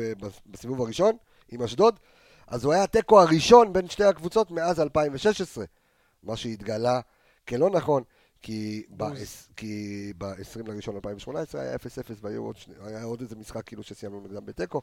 [0.46, 1.18] בסיבוב הראשון
[1.50, 2.00] עם אשדוד,
[2.48, 5.66] אז הוא היה התיקו הראשון בין שתי הקבוצות מאז 2016,
[6.24, 7.00] מה שהתגלה
[7.48, 8.04] כלא נכון,
[8.42, 9.12] כי בוז.
[9.12, 10.36] ב- כי ב-20
[10.68, 11.80] לראשון 2018 היה 0-0
[12.22, 12.52] והיו
[13.04, 14.82] עוד איזה משחק כאילו שסיימנו נגדם בתיקו.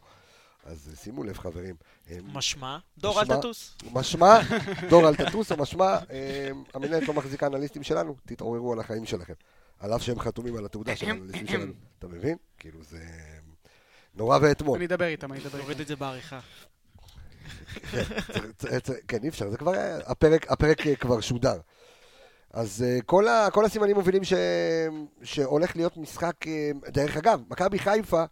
[0.65, 1.75] אז שימו לב חברים,
[2.23, 3.75] משמע, דור אל תטוס.
[3.93, 4.39] משמע,
[4.91, 5.99] דור אל תטוס, או משמע,
[6.75, 9.33] המנהלת לא מחזיקה אנליסטים שלנו, תתעוררו על החיים שלכם.
[9.79, 11.73] על אף שהם חתומים על התעודה של האנליסטים שלנו.
[11.99, 12.37] אתה מבין?
[12.59, 13.05] כאילו זה
[14.15, 14.77] נורא ואתמול.
[14.77, 15.83] אני אדבר איתם, אני אדבר נוריד איתם.
[15.83, 16.41] את זה בעריכה.
[19.09, 21.61] כן, אי אפשר, זה כבר, היה- הפרק, הפרק כבר שודר.
[22.53, 24.33] אז אה, כל, ה, כל הסימנים מובילים ש,
[25.23, 28.25] שהולך להיות משחק, אה, דרך אגב, מכבי חיפה,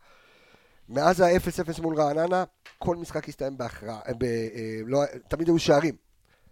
[0.89, 2.45] מאז ה-0-0 מול רעננה,
[2.79, 4.13] כל משחק הסתיים בהכרעה, אה,
[4.87, 5.97] לא, תמיד היו שערים.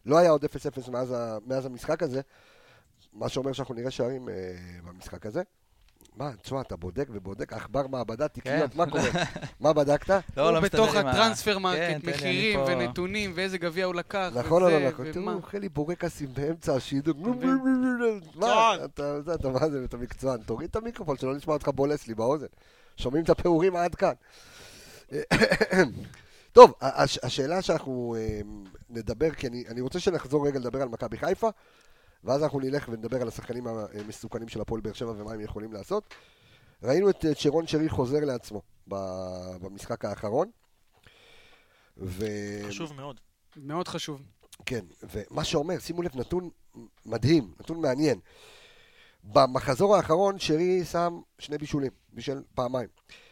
[0.06, 1.14] לא היה עוד 0-0 מאז,
[1.46, 2.20] מאז המשחק הזה,
[3.12, 4.28] מה שאומר שאנחנו נראה שערים
[4.84, 5.42] במשחק הזה.
[6.16, 8.78] מה, תשמע, אתה בודק ובודק, עכבר מעבדה, תקניות, כן.
[8.78, 9.10] מה קורה?
[9.60, 10.10] מה בדקת?
[10.36, 13.84] לא, הוא לא מסתדר בתוך עם ה- ה transfer כן, market, מחירים ונתונים ואיזה גביע
[13.84, 14.30] הוא לקח.
[14.34, 15.12] נכון או וזה, לא נכון?
[15.12, 17.14] תראו, אוכל לי בורקסים באמצע השידור.
[18.34, 18.74] מה.
[18.84, 20.40] אתה זה, אתה מה זה, אתה מקצוען.
[20.42, 22.46] תוריד את המיקרופון, שלא נשמע אותך בולס לי באוזן.
[22.96, 24.12] שומעים את הפירורים עד כאן.
[26.52, 28.40] טוב, הש- השאלה שאנחנו אה,
[28.90, 31.48] נדבר, כי אני אני רוצה שנחזור רגע לדבר על מכבי חיפה,
[32.24, 36.14] ואז אנחנו נלך ונדבר על השחקנים המסוכנים של הפועל באר שבע ומה הם יכולים לעשות.
[36.82, 40.50] ראינו את שרון שרי חוזר לעצמו במשחק האחרון.
[41.96, 42.26] ו...
[42.68, 43.20] חשוב מאוד.
[43.56, 44.22] מאוד חשוב.
[44.66, 46.50] כן, ומה שאומר, שימו לב, נתון
[47.06, 48.20] מדהים, נתון מעניין.
[49.24, 52.88] במחזור האחרון שרי שם שני בישולים, בישל פעמיים.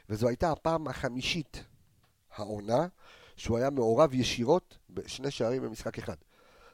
[0.09, 1.64] וזו הייתה הפעם החמישית
[2.37, 2.87] העונה
[3.37, 6.16] שהוא היה מעורב ישירות בשני שערים במשחק אחד.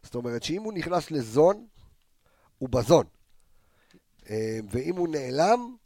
[0.02, 1.66] זאת אומרת שאם הוא נכנס לזון,
[2.58, 3.04] הוא בזון.
[4.30, 5.76] אה, ואם הוא נעלם,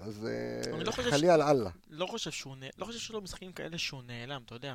[0.00, 0.28] אז
[0.84, 1.70] לא חלי על אללה.
[1.90, 2.60] לא חושב שהוא נ...
[2.78, 4.74] לא חושב שיש לו משחקים כאלה שהוא נעלם, אתה יודע.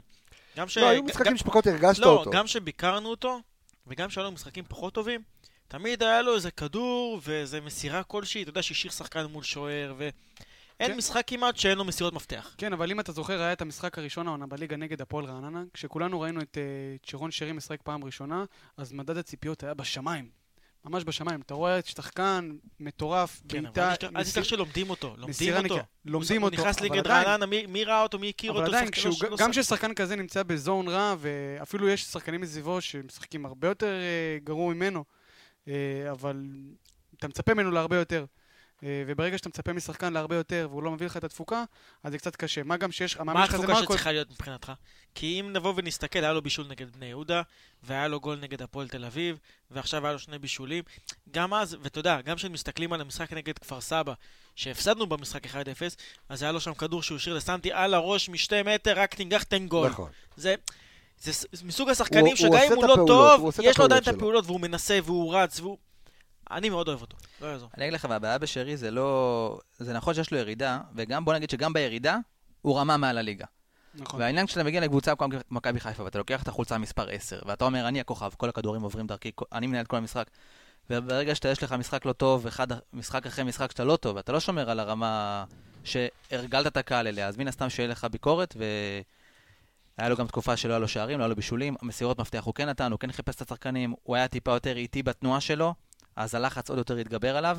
[0.57, 0.77] גם ש...
[0.77, 2.31] לא, היו משחקים שפחות הרגשת לא, אותו.
[2.31, 3.39] גם שביקרנו אותו,
[3.87, 5.21] וגם שהיו לו משחקים פחות טובים,
[5.67, 10.11] תמיד היה לו איזה כדור ואיזה מסירה כלשהי, אתה יודע שהשאיר שחקן מול שוער, ואין
[10.91, 10.97] כן.
[10.97, 12.55] משחק כמעט שאין לו מסירות מפתח.
[12.57, 16.21] כן, אבל אם אתה זוכר, היה את המשחק הראשון העונה בליגה נגד הפועל רעננה, כשכולנו
[16.21, 18.45] ראינו את אה, צ'רון שרי משחק פעם ראשונה,
[18.77, 20.40] אז מדד הציפיות היה בשמיים.
[20.85, 21.41] ממש בשמיים.
[21.41, 25.79] אתה רואה את שחקן מטורף, כן, אבל בעיטה, תשכח- אל תשכח שלומדים אותו, לומדים אותו.
[26.05, 28.59] לומדים הוא אותו, נכנס אבל נגד עדיין- רעננה, מי מי ראה אותו, מי הכיר אבל
[28.59, 28.69] אותו?
[28.71, 32.81] עדיין, שחקן- כשהוא, לא- גם שחק- כששחקן כזה נמצא בזון רע, ואפילו יש שחקנים מסביבו
[32.81, 35.03] שמשחקים הרבה יותר אה, גרוע ממנו,
[35.67, 35.73] אה,
[36.11, 36.43] אבל
[37.17, 38.25] אתה מצפה ממנו להרבה יותר.
[38.83, 41.63] אה, וברגע שאתה מצפה משחקן להרבה יותר, והוא לא מביא לך את התפוקה,
[42.03, 42.63] אז זה קצת קשה.
[42.63, 44.71] מה גם שיש, מה התפוקה שצריכה להיות מבחינתך?
[45.15, 47.41] כי אם נבוא ונסתכל, היה לו בישול נגד בני יהודה,
[47.83, 49.37] והיה לו גול נגד הפועל תל אביב,
[49.71, 50.83] ועכשיו היה לו שני בישולים.
[51.31, 54.13] גם אז, ואתה יודע, גם כשמסתכלים על המשחק נגד כפר סבא,
[54.55, 55.51] שהפסדנו במשחק 1-0,
[56.29, 59.67] אז היה לו שם כדור שהוא השאיר לסנטי על הראש משתי מטר, רק תנגח תן
[59.67, 59.89] גול.
[59.89, 60.09] נכון.
[60.35, 60.55] זה...
[61.23, 61.31] זה
[61.63, 64.07] מסוג השחקנים שגם אם הוא לא טוב, יש לו עדיין את.
[64.07, 65.77] הפעולות והוא מנסה והוא רץ והוא...
[66.51, 67.69] אני מאוד אוהב אותו, לא יעזור.
[67.77, 69.59] אני אגיד לך, והבעיה בשרי זה לא...
[69.77, 72.17] זה נכון שיש לו ירידה, וגם בוא נגיד שגם בירידה,
[72.61, 73.45] הוא רמה מעל הליגה.
[73.95, 74.19] נכון.
[74.19, 77.87] והעניין כשאתה מגיע לקבוצה כמו מכבי חיפה, ואתה לוקח את החולצה מספר 10, ואתה אומר,
[77.87, 80.27] אני הכוכב, כל הכדורים עוברים דרכי, אני מנהל את כל המשחק.
[80.89, 84.31] וברגע שאתה יש לך משחק לא טוב, אחד, משחק אחרי משחק שאתה לא טוב, ואתה
[84.31, 85.43] לא שומר על הרמה
[85.83, 88.55] שהרגלת את הקהל אליה, אז מן הסתם שיהיה לך ביקורת,
[89.97, 92.53] והיה לו גם תקופה שלא היה לו שערים, לא היה לו בישולים, מסירות מפתח הוא
[92.53, 95.73] כן נתן, הוא כן חיפש את השחקנים, הוא היה טיפה יותר איטי בתנועה שלו,
[96.15, 97.57] אז הלחץ עוד יותר התגבר עליו.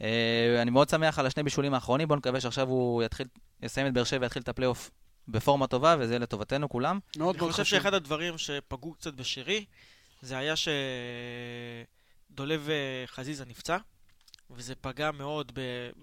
[0.00, 3.26] אה, אני מאוד שמח על השני בישולים האחרונים, בואו נקווה שעכשיו הוא יתחיל,
[3.62, 4.90] יסיים את באר שבע ויתחיל את הפלייאוף
[5.28, 6.98] בפורמה טובה, וזה לטובתנו כולם.
[7.16, 7.78] מאוד אני מאוד חושב חשוב.
[7.78, 9.64] שאחד הדברים שפגעו קצת בשירי,
[10.22, 10.54] זה היה
[12.30, 12.74] שדולב אה,
[13.06, 13.76] חזיזה נפצע,
[14.50, 15.52] וזה פגע מאוד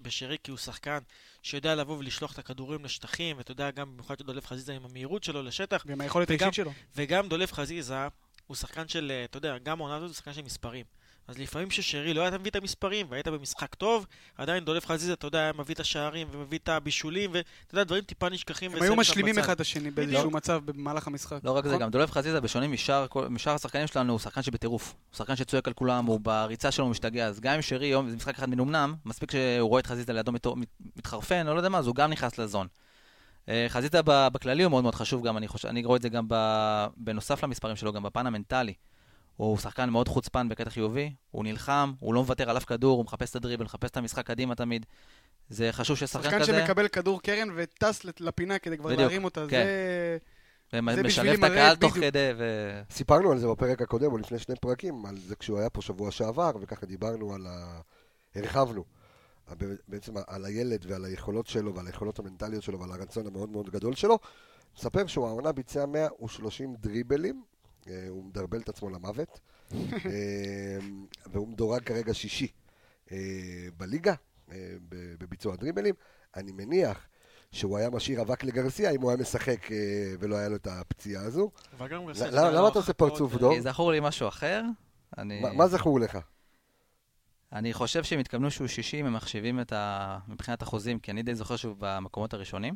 [0.02, 0.98] בשירי, כי הוא שחקן
[1.42, 5.42] שיודע לבוא ולשלוח את הכדורים לשטחים, ואתה יודע, גם במיוחד שדולב חזיזה עם המהירות שלו
[5.42, 6.72] לשטח, ועם היכולת וגם- האישית שלו.
[6.96, 7.96] וגם דולב חזיזה
[8.46, 10.84] הוא שחקן של, אה, אתה יודע, גם העונה הזאת הוא שחקן של מספרים.
[11.28, 14.06] אז לפעמים ששרי לא היה מביא את המספרים, והיית במשחק טוב,
[14.38, 18.02] עדיין דולב חזיזה, אתה יודע, היה מביא את השערים ומביא את הבישולים, ואתה יודע, דברים
[18.02, 18.72] טיפה נשכחים.
[18.76, 19.38] הם היו משלימים.
[19.38, 21.38] אחד את השני באיזשהו מצב במהלך המשחק.
[21.44, 21.82] לא רק זה, נכון?
[21.82, 24.94] גם דולב חזיזה, בשונה משאר משאר השחקנים שלנו, הוא שחקן שבטירוף.
[25.10, 27.26] הוא שחקן שצועק על כולם, הוא בריצה שלו משתגע.
[27.26, 30.32] אז גם אם שרי יום, זה משחק אחד מנומנם, מספיק שהוא רואה את חזיזה לידו
[30.96, 32.66] מתחרפן, או לא יודע מה, אז הוא גם נכנס לזון.
[33.48, 37.44] אה, חזיזה בכללי הוא מאוד מאוד חשוב גם, אני רואה את זה גם ב- בנוסף
[37.44, 38.74] למספרים שלו, גם בפן המנטלי.
[39.42, 43.04] הוא שחקן מאוד חוצפן בקטע חיובי, הוא נלחם, הוא לא מוותר על אף כדור, הוא
[43.04, 44.86] מחפש את הדריבל, מחפש את המשחק קדימה תמיד.
[45.48, 49.40] זה חשוב ששחקן שחקן כזה, שמקבל כדור קרן וטס לפינה כדי כבר בדיוק, להרים אותה,
[49.48, 49.64] כן.
[49.64, 50.18] זה...
[50.72, 51.94] זה ומשלב את הקהל תוך.
[51.94, 52.82] כדי, ו...
[52.90, 56.10] סיפרנו על זה בפרק הקודם, או לפני שני פרקים, על זה כשהוא היה פה שבוע
[56.10, 57.80] שעבר, וככה דיברנו על ה...
[58.34, 58.84] הרחבנו.
[59.88, 63.94] בעצם על הילד ועל היכולות שלו ועל היכולות המנטליות שלו ועל הרצון המאוד מאוד גדול
[63.94, 64.18] שלו.
[64.78, 67.42] נספר שהוא העונה ביצע 130 דריבלים,
[68.08, 69.40] הוא מדרבל את עצמו למוות,
[69.92, 70.78] אה,
[71.32, 72.46] והוא מדורג כרגע שישי
[73.12, 73.16] אה,
[73.76, 74.14] בליגה,
[74.52, 74.56] אה,
[75.18, 75.94] בביצוע דריבלים.
[76.36, 77.06] אני מניח
[77.52, 79.76] שהוא היה משאיר אבק לגרסיה אם הוא היה משחק אה,
[80.20, 81.50] ולא היה לו את הפציעה הזו.
[82.30, 83.60] למה- אתה עושה פרצוף, דור?
[83.60, 84.62] זכור לי משהו אחר.
[85.40, 86.18] מה- מה זכור לך?
[87.52, 90.18] אני חושב שהם התכוונו שהוא 60, הם מחשיבים את ה...
[90.28, 92.74] מבחינת אחוזים, כי אני די זוכר שהוא במקומות הראשונים.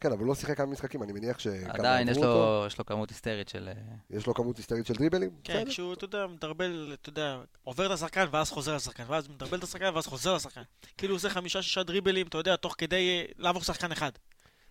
[0.00, 2.60] כן, אבל הוא לא שיחק כמה משחקים, אני מניח שכמה עדיין יש עברו אותו.
[2.60, 3.68] לו, יש לו כמות היסטרית של...
[3.68, 3.74] אה,
[4.10, 5.30] יש לו כמות היסטרית של דריבלים?
[5.44, 5.70] כן, בסדר.
[5.70, 9.64] כשהוא, אתה יודע, מדרבל, אתה יודע, עובר את השחקן ואז חוזר לשחקן, ואז מדרבל את
[9.64, 10.62] השחקן ואז חוזר לשחקן.
[10.98, 14.10] כאילו הוא עושה חמישה-שישה דריבלים, אתה יודע, תוך כדי אה, לעבור שחקן אחד.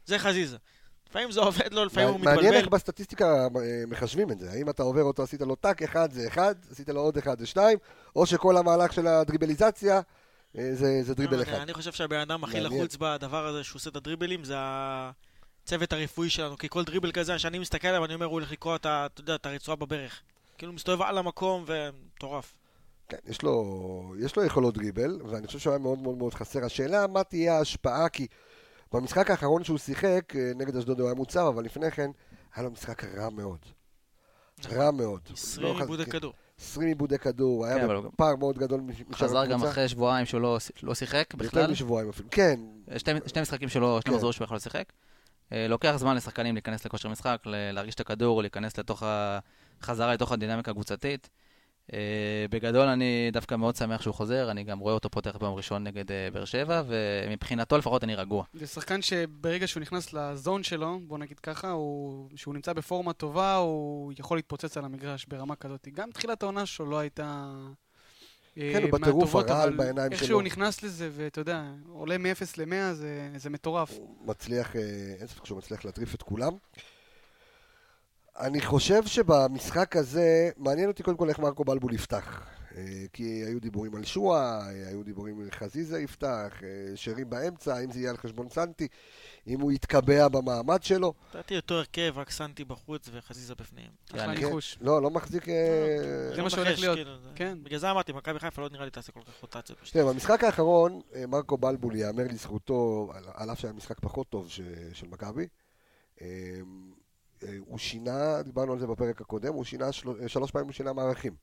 [0.05, 0.57] זה חזיזה.
[1.09, 2.57] לפעמים זה עובד לו, לפעמים הוא מעניין מתבלבל.
[2.57, 4.51] איך בסטטיסטיקה אה, מחשבים את זה.
[4.51, 7.45] האם אתה עובר אותו, עשית לו טאק אחד זה אחד, עשית לו עוד אחד זה
[7.45, 7.77] שתיים,
[8.15, 10.01] או שכל המהלך של הדריבליזציה
[10.57, 11.53] זה זה לא דריבל אחד.
[11.53, 12.59] אני חושב שהבן אדם הכי.
[12.59, 17.39] לחוץ בדבר הזה שהוא עושה את הדריבלים זה הצוות הרפואי שלנו, כי כל דריבל כזה,
[17.39, 20.21] שאני מסתכל עליו, אני אומר, הוא הולך לקרוע את אתה יודע, את הרצועה בברך.
[20.57, 22.53] כאילו מסתובב על המקום ומטורף.
[23.09, 23.63] כן, יש לו,
[24.19, 26.65] יש לו יכולות דריבל, ואני חושב שהוא היה מאוד מאוד מאוד חסר.
[26.65, 28.27] השאלה מה תהיה ההשפעה, כי
[28.93, 32.09] במשחק האחרון שהוא שיחק, אה, נגד אשדוד הוא היה מוצב, אבל לפני כן,
[32.55, 33.59] היה לו משחק רע מאוד.
[34.71, 35.21] רע מאוד.
[35.33, 36.33] 20 לא עיבודי חז- כדור.
[36.63, 39.63] 20 עיבודי כדור, כן, היה הוא- בפער מאוד גדול מש- משאר חזר גם.
[39.63, 41.71] אחרי שבועיים שהוא לא, לא שיחק יותר בכלל.
[41.71, 42.29] משבועיים אפילו.
[42.31, 42.59] כן,
[42.97, 44.15] שתי, שני משחקים שלו, שני כן.
[44.15, 44.83] מחזורים שהוא יכול לשחק.
[45.51, 49.39] אה, לוקח זמן לשחקנים להיכנס לכושר משחק, ל- להרגיש את הכדור, להיכנס לתוך ה...
[49.81, 51.29] חזרה לתוך הדינמיקה הקבוצתית.
[51.93, 55.83] אה, בגדול אני דווקא מאוד שמח שהוא חוזר, אני גם רואה אותו פותח ביום ראשון
[55.83, 58.43] נגד אה, באר שבע, ומבחינתו לפחות אני רגוע.
[58.53, 63.55] זה שחקן שברגע שהוא נכנס לזון שלו, בוא נגיד ככה, הוא, שהוא נמצא בפורמה טובה,
[63.55, 65.87] הוא יכול להתפוצץ על המגרש ברמה כזאת.
[65.93, 67.53] גם תחילת העונה שלו לא הייתה...
[68.57, 70.27] אה, כן, הוא בטירוף מהטובות, הרעל אבל בעיניים איך שלו.
[70.27, 73.91] שהוא נכנס לזה, ואתה יודע, עולה מ-0 ל-100 זה, זה מטורף.
[73.97, 74.75] הוא מצליח,
[75.19, 76.53] אין ספק שהוא מצליח להטריף את כולם.
[78.39, 82.47] אני חושב שבמשחק הזה, מעניין אותי קודם כל איך מרקו בלבול יפתח.
[82.75, 87.75] אה, כי היו דיבורים על שועה, אה, היו דיבורים על חזיזה יפתח, אה, שרים באמצע,
[87.75, 88.87] האם זה יהיה על חשבון סנטי,
[89.47, 91.13] אם הוא יתקבע במעמד שלו.
[91.33, 93.89] לדעתי אותו הרכב, רק סנטי בחוץ וחזיזה בפנים.
[94.11, 94.77] אחלה כן, ניחוש.
[94.81, 95.49] לא, לא מחזיק...
[95.49, 95.53] אה,
[96.29, 96.95] זה לא מה שהולך להיות.
[96.95, 97.57] כאילו, זה- כן.
[97.63, 99.79] בגלל זה אמרתי, מכבי חיפה לא נראה לי תעשה כל כך רוטציות.
[99.91, 104.49] תראה, במשחק האחרון, מרקו בלבול, ייאמר לזכותו, על- על אף שהיה משחק פחות טוב
[104.93, 105.47] של מכבי,
[107.67, 110.93] הוא שינה, דיברנו על זה בפרק הקודם, הוא שינה, של- אה, שלוש פעמים הוא שינה
[110.93, 111.35] מערכים.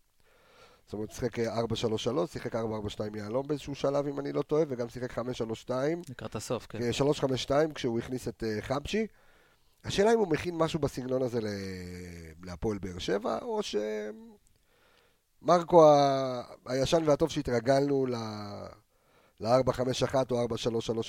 [0.85, 1.65] זאת אומרת, שיחק אה, 4-3-3,
[2.33, 2.61] שיחק 4-4-2
[3.17, 5.71] יהלום באיזשהו שלב, אם אני לא טועה, וגם שיחק 5-3-2,
[6.09, 6.79] לקראת הסוף, כן.
[6.83, 9.07] אה, 3-5-2, כשהוא הכניס את אה, חבשי.
[9.85, 11.41] השאלה אם הוא מכין משהו בסגנון הזה
[12.43, 13.77] להפועל באר שבע, או ש...
[15.43, 18.15] מרקו ה- הישן והטוב שהתרגלנו ל-
[19.41, 20.51] ל-4-5-1 או 4-3-3,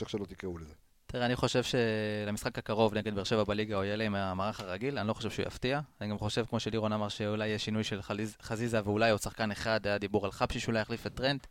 [0.02, 0.74] איך שלא תקראו לזה.
[1.12, 5.08] תראה, אני חושב שלמשחק הקרוב נגד באר שבע בליגה הוא יעלה עם המערך הרגיל, אני
[5.08, 5.80] לא חושב שהוא יפתיע.
[6.02, 9.52] אני גם חושב, כמו שלירון אמר, שאולי יהיה שינוי של חליז- חזיזה ואולי עוד שחקן
[9.52, 11.48] אחד, היה דיבור על חפשי שאולי יחליף את טרנט.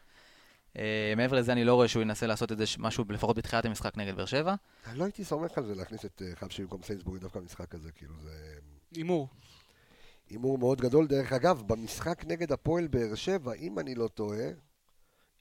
[0.79, 4.17] אה, מעבר לזה, אני לא רואה שהוא ינסה לעשות איזה משהו, לפחות בתחילת המשחק נגד
[4.17, 4.55] באר שבע.
[4.87, 7.93] אני לא הייתי סומך על זה להכניס את אה, חבשי במקום סיינסבורי דווקא במשחק הזה,
[7.93, 8.31] כאילו זה
[8.95, 9.29] הימור.
[10.31, 11.07] הימור מאוד גדול.
[11.07, 14.47] דרך אגב, במשחק נגד הפועל באר שבע, אם אני לא טועה,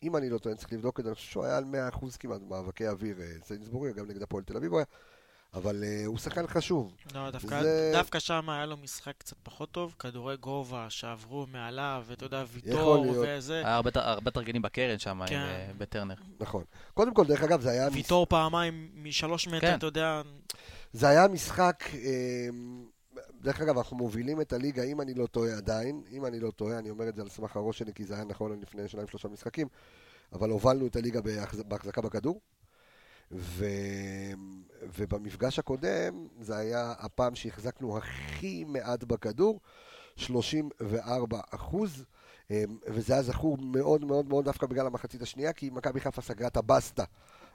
[0.04, 2.18] אם אני לא טועה, אני צריך לבדוק את זה, אני חושב שהוא היה על 100%
[2.20, 4.86] כמעט במאבקי אוויר, אה, סיינסבורי, גם נגד הפועל תל אביב הוא היה,
[5.54, 6.96] אבל אה, הוא שחקן חשוב.
[7.16, 12.04] לא, דווקא, זה- דווקא שם היה לו משחק קצת פחות טוב, כדורי גובה שעברו מעליו,
[12.08, 13.06] ואתה יודע, ויטור.
[13.28, 13.58] וזה.
[13.66, 15.36] היה הרבה, הרבה תרגילים בקרן שם, כן.
[15.36, 16.16] עם, אה, בטרנר.
[16.40, 16.64] נכון.
[16.94, 17.88] קודם כל, דרך אגב, זה היה...
[17.94, 19.76] ויטור פעמיים משלוש מטר, כן.
[19.78, 20.22] אתה יודע,
[20.94, 22.48] זה היה משחק, אה,
[23.42, 26.78] דרך אגב, אנחנו מובילים את הליגה, אם אני לא טועה עדיין, אם אני לא טועה,
[26.78, 29.28] אני אומר את זה על סמך הראש שלי, כי זה היה נכון לפני שניים שלושה
[29.28, 29.68] משחקים,
[30.34, 32.42] אבל הובלנו את הליגה בהחז- בהחזקה בכדור,
[33.32, 33.66] ו...
[34.98, 39.60] ובמפגש הקודם, זה היה הפעם שהחזקנו הכי מעט בכדור,
[40.16, 42.06] 34 אחוז,
[42.52, 46.48] אה, וזה היה זכור מאוד מאוד מאוד דווקא בגלל המחצית השנייה, כי מכבי חיפה סגרה
[46.48, 47.04] את הבסטה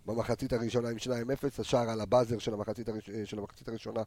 [0.06, 3.10] במחצית הראשונה עם 2-0, השער על ה buzzer של המחצית, הראש...
[3.24, 4.02] של המחצית הראשונה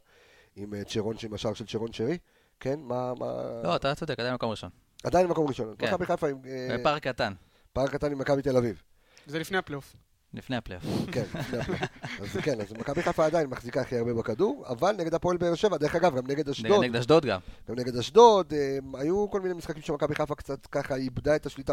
[0.56, 2.18] עם אה, צ'רון, עם השער של צ'רון שרי.
[2.60, 3.14] כן, מה...
[3.14, 3.26] מה...
[3.64, 4.70] לא, אתה צודק, עדיין מקום ראשון.
[5.04, 5.74] עדיין מקום ראשון.
[5.78, 5.86] כן.
[5.86, 6.36] מכבי חיפה עם...
[6.46, 7.32] אה, בפער קטן,
[7.72, 8.82] פער קטן עם מכבי תל אביב.
[9.26, 9.96] זה לפני הפלייאוף.
[10.34, 10.84] לפני הפלייאוף.
[11.12, 11.90] כן, לפני הפלייאוף.
[12.20, 15.76] אז כן, אז מכבי חיפה עדיין מחזיקה הכי הרבה בכדור, אבל נגד הפועל באר שבע,
[15.76, 17.40] דרך אגב, גם נגד אשדוד, נגד אשדוד גם.
[17.68, 21.72] גם נגד אשדוד, אה, היו כל מיני משחקים שמכבי חיפה קצת ככה איבדה את השליטה.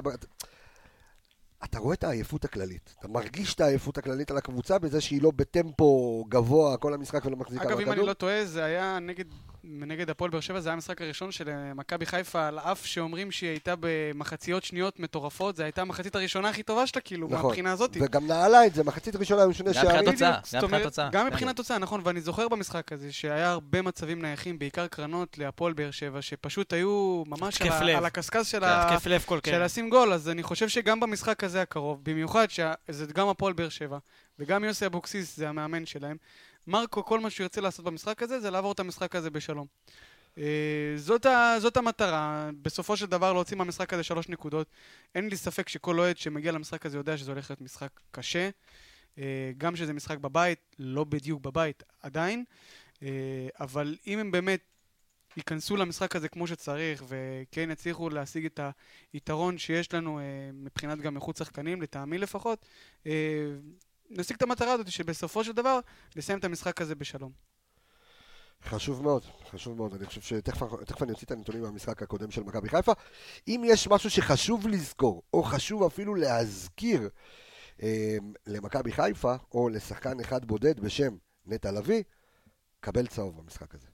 [1.65, 5.32] אתה רואה את העייפות הכללית, אתה מרגיש את העייפות הכללית על הקבוצה בזה שהיא לא
[5.36, 8.06] בטמפו גבוה כל המשחק ולא מחזיקה אגב, אם אני בכדור.
[8.08, 9.25] לא טועה, זה היה נגד
[9.67, 13.32] נגד הפועל באר שבע, זה היה המשחק הראשון של אה, מכבי חיפה, על אף שאומרים
[13.32, 17.45] שהיא הייתה במחציות שניות מטורפות, זו הייתה המחצית הראשונה הכי טובה שלה, כאילו, נכון.
[17.45, 17.97] מהבחינה הזאת.
[18.01, 20.12] וגם נעלה את זה, מחצית ראשונה היו שני גם מבחינת שערים.
[20.12, 21.10] תוצאה, גם מבחינת תוצאה.
[21.12, 21.34] גם כן.
[21.34, 25.91] מבחינת תוצאה, נכון, ואני זוכר במשחק הזה שהיה הרבה מצבים נייחים, בעיקר קרנות להפועל באר
[25.91, 27.97] שבע, שפשוט היו ממש על ה- לב.
[27.97, 28.91] על הקשקש של ה...
[28.91, 29.62] התקף לב כל של כן.
[29.62, 33.97] לשים גול, אז אני חושב שגם במשחק הזה הקרוב, במיוחד שזה גם הפועל באר שבע,
[34.39, 36.17] וגם יוסי אבוקסיס זה המאמן שלהם,
[36.67, 39.67] מרקו, כל מה שהוא ירצה לעשות במשחק הזה, זה לעבור את המשחק הזה בשלום.
[40.38, 44.67] אה, זאת, ה, זאת המטרה, בסופו של דבר להוציא מהמשחק הזה שלוש נקודות.
[45.15, 48.49] אין לי ספק שכל אוהד שמגיע למשחק הזה יודע שזה הולך להיות משחק קשה.
[49.17, 52.43] אה, גם שזה משחק בבית, לא בדיוק בבית עדיין,
[53.04, 53.10] אה,
[53.60, 54.62] אבל אם הם באמת
[55.38, 58.60] ייכנסו למשחק הזה כמו שצריך, וכן יצליחו להשיג את
[59.13, 60.19] היתרון שיש לנו
[60.54, 62.65] מבחינת גם איכות שחקנים, לטעמי לפחות,
[64.09, 65.79] נשיג את המטרה הזאת שבסופו של דבר
[66.15, 67.31] לסיים את המשחק הזה בשלום.
[68.63, 69.93] חשוב מאוד, חשוב מאוד.
[69.93, 72.91] אני חושב שתכף תכף אני אוציא את הנתונים מהמשחק הקודם של מכבי חיפה.
[73.47, 77.09] אם יש משהו שחשוב לזכור, או חשוב אפילו להזכיר
[77.83, 81.15] אה, למכבי חיפה, או לשחקן אחד בודד בשם
[81.45, 82.03] נטע לביא,
[82.79, 83.87] קבל צהוב במשחק הזה.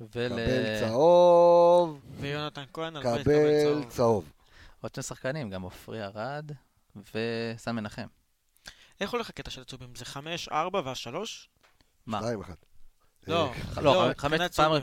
[0.00, 0.28] ול...
[0.28, 3.84] קבל צהוב, ויונתן כהן, קבל צהוב.
[3.88, 4.32] צהוב.
[4.80, 6.52] עוד שני שחקנים, גם עופרי ארד
[6.96, 8.06] וסן מנחם.
[9.00, 9.94] איך הולך הקטע של הצהובים?
[9.94, 11.48] זה חמש, ארבע והשלוש?
[12.06, 12.18] מה?
[12.20, 12.54] שתיים אחד.
[13.26, 14.12] לא, אה, לא, לא,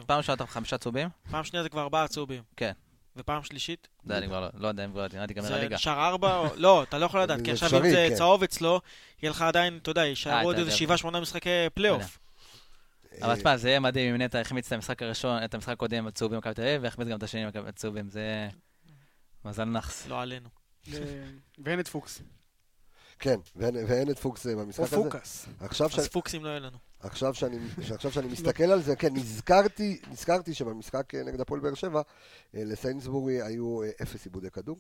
[0.06, 1.10] פעם ראשונה אתה חמישה צהובים?
[1.32, 2.44] פעם שנייה זה כבר ארבעה צהובים.
[2.58, 2.72] כן.
[3.16, 3.88] ופעם שלישית?
[4.04, 5.76] זה אני כבר לא- לא יודע אם כבר תיגמר זה הליגה.
[5.76, 8.16] נשאר ארבע, לא, אתה לא יכול לדעת, זה כי עכשיו אם זה כן.
[8.16, 8.82] צהוב אצלו,
[9.22, 10.72] יהיה לך עדיין, אתה יודע, אה, יישארו עוד איזה.
[10.72, 12.20] שבעה, שמונה משחקי פלייאוף.
[13.22, 16.08] אבל תשמע, זה יהיה מדהים אם נטע החמיץ את המשחק הראשון, את המשחק הקודם עם
[16.08, 18.50] הצהובים במכבי תל אביב, והחמיץ גם את השני הצהובים, זה...
[19.46, 20.08] מזל נאחס.
[20.08, 20.50] לא עלינו.
[21.66, 22.22] ואין את פוקס.
[23.20, 24.96] כן, ואין ואין את פוקס אה, במשחק או הזה.
[24.96, 25.46] פוקס.
[25.60, 26.78] עכשיו ש- אז פוקסים לא יהיה לנו.
[27.00, 27.58] עכשיו שאני,
[27.94, 32.02] עכשיו שאני מסתכל על זה, כן, נזכרתי, נזכרתי שבמשחק אה, נגד הפועל באר שבע,
[32.56, 34.78] אה, לסיינסבורי היו אה, אפס עיבודי כדור.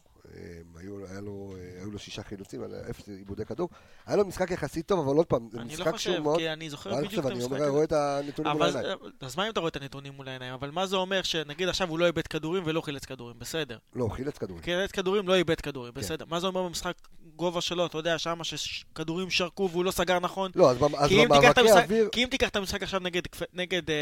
[0.75, 3.69] היו, היה לו, היו לו שישה חילוצים, אפס עיבודי כדור.
[4.05, 6.37] היה לו משחק יחסית טוב, אבל עוד פעם, זה אני לא משחק חושב, שהוא מאוד...
[6.37, 7.71] כי אני זוכר אני בדיוק חושב, את אני המשחק אומר, הזה.
[7.71, 8.97] רואה את הנתונים מול העיניים.
[9.21, 10.53] אז מה אם אתה רואה את הנתונים מול העיניים?
[10.53, 13.39] אבל מה זה אומר שנגיד עכשיו הוא לא איבד כדורים ולא חילץ כדורים?
[13.39, 13.77] בסדר.
[13.95, 14.63] לא, חילץ כדורים.
[14.63, 15.99] חילץ כדורים, לא איבד כדורים, כן.
[15.99, 16.25] בסדר.
[16.29, 16.93] מה זה אומר במשחק
[17.35, 20.51] גובה שלו, אתה יודע, שמה שכדורים שרקו והוא לא סגר נכון?
[20.55, 21.25] לא, אז, במאבקי
[21.71, 22.06] אוויר...
[22.11, 23.21] כי אם תיקח את המשחק עכשיו נגד
[23.53, 23.95] נגד אה,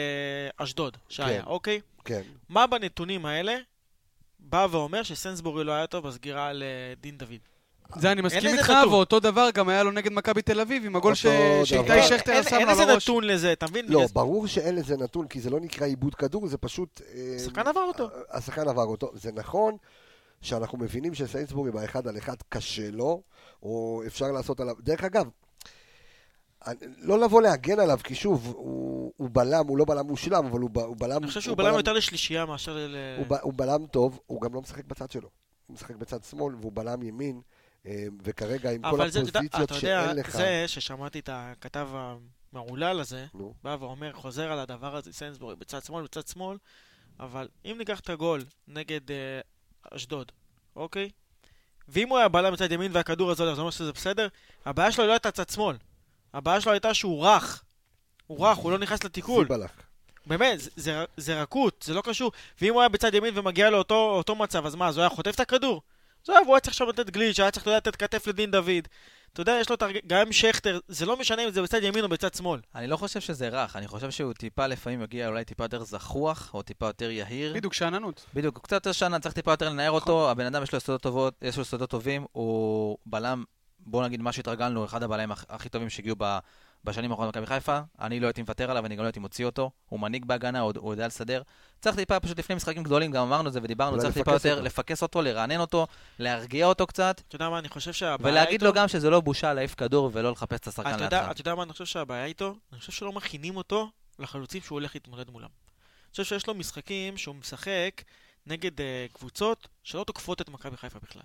[0.58, 1.48] אשדוד, שהיה, כן.
[1.48, 1.82] אוקיי?
[2.06, 3.56] כן, מה בנתונים האלה
[4.40, 7.38] בא ואומר שסנסבורי לא היה טוב בסגירה על אה, דין דוד?
[7.96, 8.74] זה אני מסכים איתך.
[8.90, 11.66] ואותו דבר גם היה לו נגד מכבי תל אביב, עם הגול שאיתי.
[11.66, 13.10] שכטר אין- שם אין לו איזה על הראש.
[13.10, 13.86] נתון לזה, אתה מבין?
[13.90, 17.02] לא, ברור שאין לזה נתון, כי זה לא נקרא עיבוד כדור, זה פשוט...
[17.16, 18.10] אה, השחקן עבר אותו.
[18.32, 19.12] השחקן עבר אותו.
[19.14, 19.78] זה נכון
[20.42, 23.22] שאנחנו מבינים שסיינסבורי באחד על אחד קשה לו,
[23.64, 24.76] או אפשר לעשות עליו...
[24.80, 25.26] דרך אגב,
[26.98, 30.70] לא לבוא להגן עליו, כי שוב, הוא, הוא בלם, הוא לא בלם מושלם, אבל הוא,
[30.76, 31.18] הוא בלם...
[31.18, 32.96] אני חושב שהוא בלם יותר לשלישייה מאשר ל...
[33.18, 35.30] הוא, ב- הוא בלם טוב, הוא גם לא משחק בצד שלו.
[35.68, 37.42] הוא משחק בצד שמאל, והוא בלם ימין,
[37.86, 40.38] אה, וכרגע עם כל אבל זה, אתה יודע- הפוזיציות אתה יודע, שאין לך...
[40.38, 41.90] זה ששמעתי את הכתב
[42.54, 46.58] המהולל הזה, נו, בא ואומר, חוזר על הדבר הזה, סנסבורי בצד שמאל, בצד שמאל,
[47.20, 49.40] אבל אם ניקח את הגול נגד אה,
[49.92, 50.32] אשדוד,
[50.76, 51.10] אוקיי?
[51.88, 54.28] ואם הוא היה בלם בצד ימין והכדור הזה, הולך, זה אומר שזה בסדר?
[54.66, 55.76] הבעיה שלו לא הייתה צד שמאל.
[56.36, 57.64] הבעיה שלו הייתה שהוא רך.
[58.28, 59.48] הוא רך, הוא לא נכנס לתיקול.
[60.28, 62.32] באמת, זה, זה, זה רכות, זה לא קשור.
[62.62, 65.36] ואם הוא היה בצד ימין ומגיע לאותו אותו מצב, אז מה, אז הוא היה חוטף
[65.36, 65.82] את הכדור?
[66.24, 68.88] עזוב, הוא היה צריך עכשיו לתת גליץ', היה צריך לתת כתף לדין דוד.
[69.34, 69.98] אתה יודע, יש לו את הרג...
[70.08, 72.60] גם עם שכטר, זה לא משנה אם זה בצד ימין או בצד שמאל.
[72.76, 76.52] אני לא חושב שזה רך, אני חושב שהוא טיפה לפעמים מגיע אולי טיפה יותר זחוח,
[76.54, 77.54] או טיפה יותר יהיר.
[77.54, 78.26] בדיוק, שאננות.
[78.34, 81.02] בדיוק, הוא קצת יותר שנה, צריך טיפה יותר לנער אותו, הבן אדם יש לו יסודות
[81.02, 83.44] טובות, יש לו יסודות טובים, הוא בלם,
[83.86, 86.38] בוא נגיד מה שהתרגלנו, אחד הבלמים הכ- הכי טובים שהגיעו ב-
[86.84, 89.72] בשנים האחרונות במכבי חיפה, אני לא הייתי מוותר עליו, אני גם לא הייתי מוציא אותו,
[89.90, 91.42] הוא מנהיג בהגנה, הוא, הוא יודע לסדר.
[91.82, 94.64] צריך טיפה, פשוט לפני משחקים גדולים, גם אמרנו את זה ודיברנו, צריך טיפה יותר אותו.
[94.64, 95.88] לפקס אותו, לרענן אותו,
[96.20, 98.66] להרגיע אותו קצת, אתה יודע מה, אני חושב שהבעיה ולהגיד איתו...
[98.66, 101.28] לו גם שזה לא בושה להעיף כדור ולא לחפש את השחקן לידך.
[101.32, 102.56] אתה יודע מה אני חושב שהבעיה איתו?
[102.72, 105.48] אני חושב שלא מכינים אותו לחלוצים שהוא הולך להתמודד מולם.
[105.48, 108.02] אני חושב שיש לו משחקים שהוא משחק
[108.46, 111.22] נגד uh, קבוצות שלא תוקפות את מכבי חיפה בכלל.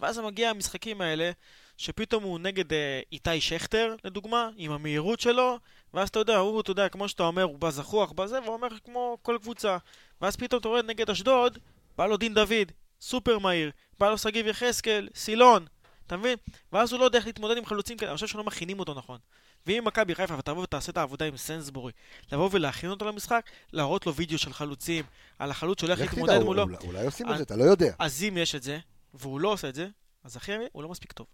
[0.00, 1.30] ואז מגיע המשחקים האלה,
[1.76, 2.74] שפתאום הוא נגד uh,
[3.12, 5.58] איתי שכטר, לדוגמה, עם המהירות שלו,
[5.94, 8.68] ואז אתה יודע, הוא, אתה יודע, כמו שאתה אומר, הוא בא זחוח בזה, והוא אומר
[8.84, 9.76] כמו כל קבוצה.
[10.20, 11.58] ואז פתאום אתה רואה נגד אשדוד,
[11.98, 15.66] בא לו דין דוד, סופר מהיר, בא לו שגיב יחזקאל, סילון,
[16.06, 16.36] אתה מבין?
[16.72, 19.18] ואז הוא לא יודע איך להתמודד עם חלוצים כאלה, אני חושב שלא מכינים אותו נכון.
[19.66, 21.92] ואם מכבי חיפה ותבוא ותעשה את העבודה עם סנסבורי,
[22.32, 25.04] לבוא ולהכין אותו למשחק, להראות לו וידאו של חלוצים,
[25.38, 27.92] על החלוץ שהולך לך להתמודד מולו, אולי- אולי עושים את זה, אתה לא יודע.
[27.98, 28.78] אז אם יש את זה,
[29.14, 29.88] והוא לא עושה את זה,
[30.24, 31.26] אז אחי, הוא לא מספיק טוב.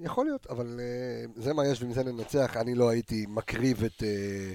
[0.00, 2.56] יכול להיות, אבל אה, זה מה יש ועם זה ננצח.
[2.56, 4.54] אני לא הייתי מקריב את אה,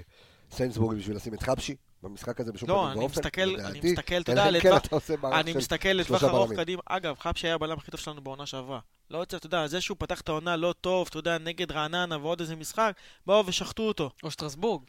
[0.51, 1.76] סיינסבורי בשביל לשים את חבשי.
[2.03, 3.80] במשחק הזה בשום לא, פנים אני ואופן, מסתכל, אני.
[3.91, 4.82] מסתכל, אתה יודע, כן לטווח-
[5.22, 6.51] מערך אני מסתכל לטווח ארוך.
[6.53, 6.82] קדימה.
[6.86, 8.80] אגב, חפשי היה הבלם הכי טוב שלנו בעונה שעברה.
[9.10, 12.18] לא רוצה, אתה יודע, זה שהוא פתח את העונה לא טוב, אתה יודע, נגד רעננה
[12.18, 12.95] ועוד איזה משחק,
[13.26, 14.12] באו ושחטו אותו.
[14.24, 14.84] או שטרסבורג.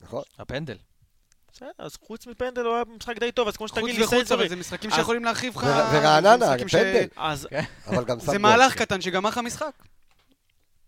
[0.00, 0.22] נכון?
[0.38, 0.76] הפנדל.
[1.52, 4.32] בסדר, אז חוץ מפנדל הוא היה במשחק די טוב, אז כמו חוץ שתגיד לי וחוץ,
[4.32, 4.48] אבל.
[4.48, 5.62] זה משחקים שיכולים להרחיב לך...
[5.64, 7.06] ור- ורעננה, פנדל.
[7.16, 7.48] אז
[7.86, 8.38] אבל גם שם זה.
[8.38, 9.72] מהלך קטן שגמר לך משחק.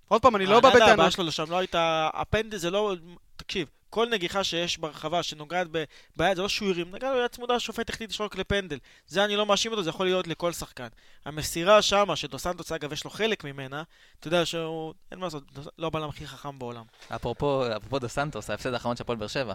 [0.09, 1.13] עוד פעם, אני לא בא רעננה, הבעיה בטענות.
[1.13, 2.11] שלו לשם לא הייתה...
[2.15, 2.95] הפנדל זה לא...
[3.37, 5.85] תקשיב, כל נגיחה שיש ברחבה שנוגעת ב-
[6.17, 8.79] ביד, זה לא שהוא הרים, נגע לו יד צמודה, השופט החליט לשרוק לפנדל.
[9.07, 10.89] זה אני לא מאשים אותו, זה יכול להיות לכל שחקן.
[11.25, 13.83] המסירה שמה, שדו סנטוס אגב יש לו חלק ממנה,
[14.21, 14.95] אתה יודע שהוא...
[15.11, 15.43] אין מה לעשות,
[15.79, 16.85] לא הבלם הכי חכם בעולם.
[17.15, 19.55] אפרופו, אפרופו דו סנטוס, ההפסד האחרון של הפועל באר שבע.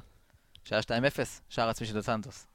[0.63, 0.91] שהיה 2-0,
[1.49, 2.45] שער עצמי של דו סנטוס.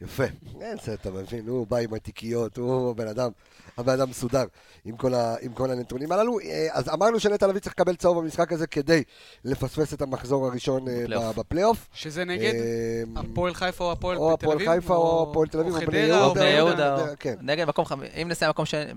[0.00, 0.24] יפה.
[0.60, 3.30] אין זה, אתה מבין, הוא בא עם התיקיות, הוא הבן אדם,
[3.76, 4.44] הבן אדם מסודר
[4.84, 6.40] עם כל, ה, עם כל הנתונים הללו.
[6.40, 9.02] אה, אז אמרנו שנטע לביא צריך לקבל צהוב במשחק הזה כדי
[9.44, 11.88] לפספס את המחזור הראשון אה, בפלייאוף.
[11.92, 14.68] שזה נגד אה, הפועל חיפה או הפועל או תל הפועל אביב?
[14.70, 16.24] חיפה או הפועל תל אביב או בני יהודה.
[16.24, 17.34] או או בני יהודה, או- כן.
[17.40, 18.28] נגד מקום חמישי, אם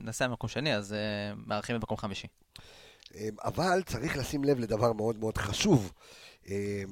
[0.03, 0.97] נסיים מקום שני, אז אה,
[1.45, 2.27] מארחים במקום חמישי.
[3.15, 5.91] אה, אבל צריך לשים לב לדבר מאוד מאוד חשוב,
[6.49, 6.83] אה,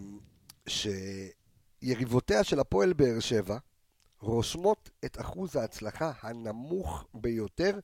[1.81, 3.57] שיריבותיה של הפועל באר שבע
[4.21, 7.79] רושמות את אחוז ההצלחה הנמוך ביותר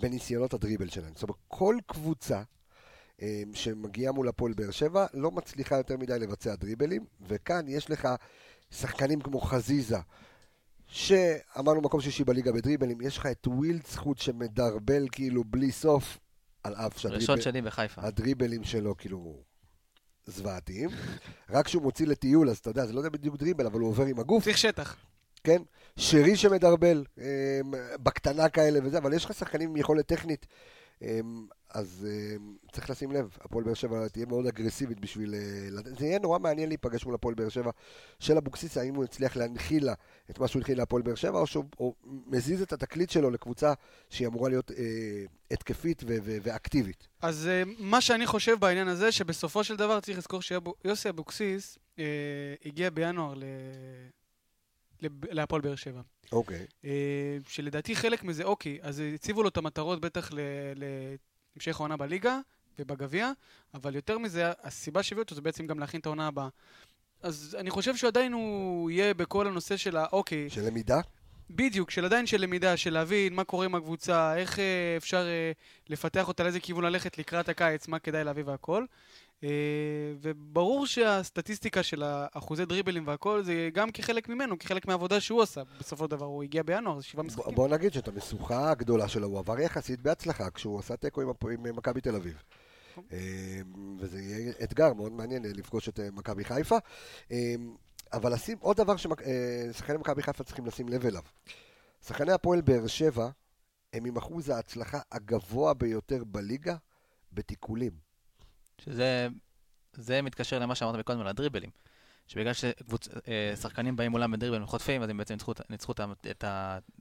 [0.00, 1.12] בניסיונות הדריבל שלהן.
[1.14, 2.42] זאת אומרת, כל קבוצה
[3.22, 8.08] אה, שמגיעה מול הפועל באר שבע לא מצליחה יותר מדי לבצע דריבלים, וכאן יש לך
[8.70, 9.98] שחקנים כמו חזיזה,
[10.86, 16.18] שאמרנו מקום שישי בליגה בדריבלים, יש לך את וילדזכות שמדרבל כאילו בלי סוף,
[16.64, 17.20] על אף שהדריבל...
[17.20, 18.02] ראשון שני בחיפה.
[18.04, 19.42] הדריבלים שלו כאילו
[20.28, 20.90] זוועתיים.
[21.50, 24.04] רק כשהוא מוציא לטיול, אז אתה יודע, זה לא יודע בדיוק דריבל, אבל הוא עובר
[24.04, 24.96] עם הגוף, צריך שטח.
[25.44, 25.62] כן?
[25.96, 27.24] שרי שמדרבל, אמ,
[28.02, 30.46] בקטנה כאלה וזה, אבל יש לך שחקנים עם יכולת טכנית.
[31.02, 35.34] אמ, אז אמ, צריך לשים לב, הפועל באר שבע תהיה מאוד אגרסיבית בשביל...
[35.34, 35.40] אה,
[35.98, 37.70] זה יהיה נורא מעניין להיפגש מול הפועל באר שבע
[38.18, 39.94] של אבוקסיס, האם הוא הצליח להנחיל לה
[40.30, 41.64] את מה שהוא הנחיל להפועל באר שבע, או שהוא
[42.26, 43.72] מזיז את התקליט שלו לקבוצה
[44.10, 44.76] שהיא אמורה להיות אה,
[45.50, 47.08] התקפית ו- ו- ואקטיבית.
[47.22, 52.04] אז אה, מה שאני חושב בעניין הזה, שבסופו של דבר צריך לזכור שיוסי אבוקסיס אה,
[52.64, 53.44] הגיע בינואר ל-
[55.30, 56.00] להפועל באר שבע.
[56.32, 56.66] אוקיי.
[56.84, 60.30] אה, שלדעתי חלק מזה, אוקיי, אז הציבו לו את המטרות בטח
[60.74, 62.38] להמשך העונה בליגה
[62.78, 63.30] ובגביע,
[63.74, 66.48] אבל יותר מזה, הסיבה שהביאו אותו זה בעצם גם להכין את העונה הבאה.
[67.22, 71.00] אז אני חושב שעדיין הוא יהיה בכל הנושא של האוקיי, של למידה?
[71.50, 75.52] בדיוק, של עדיין של למידה, של להבין מה קורה עם הקבוצה, איך אה, אפשר אה,
[75.88, 78.84] לפתח אותה, לאיזה כיוון ללכת לקראת הקיץ, מה כדאי להביא והכל.
[79.44, 79.48] אה,
[80.20, 85.62] וברור שהסטטיסטיקה של האחוזי דריבלים והכל, זה גם כחלק ממנו, כחלק מהעבודה שהוא עשה.
[85.80, 87.54] בסופו של דבר הוא הגיע בינואר, זה שבעה משחקים.
[87.54, 91.76] בוא נגיד שאת המשוכה הגדולה שלו הוא עבר יחסית בהצלחה כשהוא עשה תיקו עם עם
[91.76, 92.42] מכבי תל אביב.
[93.12, 93.60] אה,
[93.98, 96.76] וזה יהיה אתגר מאוד מעניין אה, לפגוש את אה, מכבי חיפה.
[97.32, 97.54] אה,
[98.12, 101.22] אבל לשים עוד דבר ששחקני מכבי חיפה צריכים לשים לב אליו.
[102.06, 103.28] שחקני הפועל באר שבע
[103.92, 106.76] הם עם אחוז ההצלחה הגבוה ביותר בליגה
[107.32, 108.07] בתיקולים.
[108.84, 109.28] שזה
[109.92, 111.70] זה מתקשר למה שאמרת מקודם על הדריבלים.
[112.28, 116.00] שבגלל ששחקנים באים מולם בדריבלים וחוטפים, אז הם בעצם ניצחו, ניצחו את
[116.30, 116.44] את.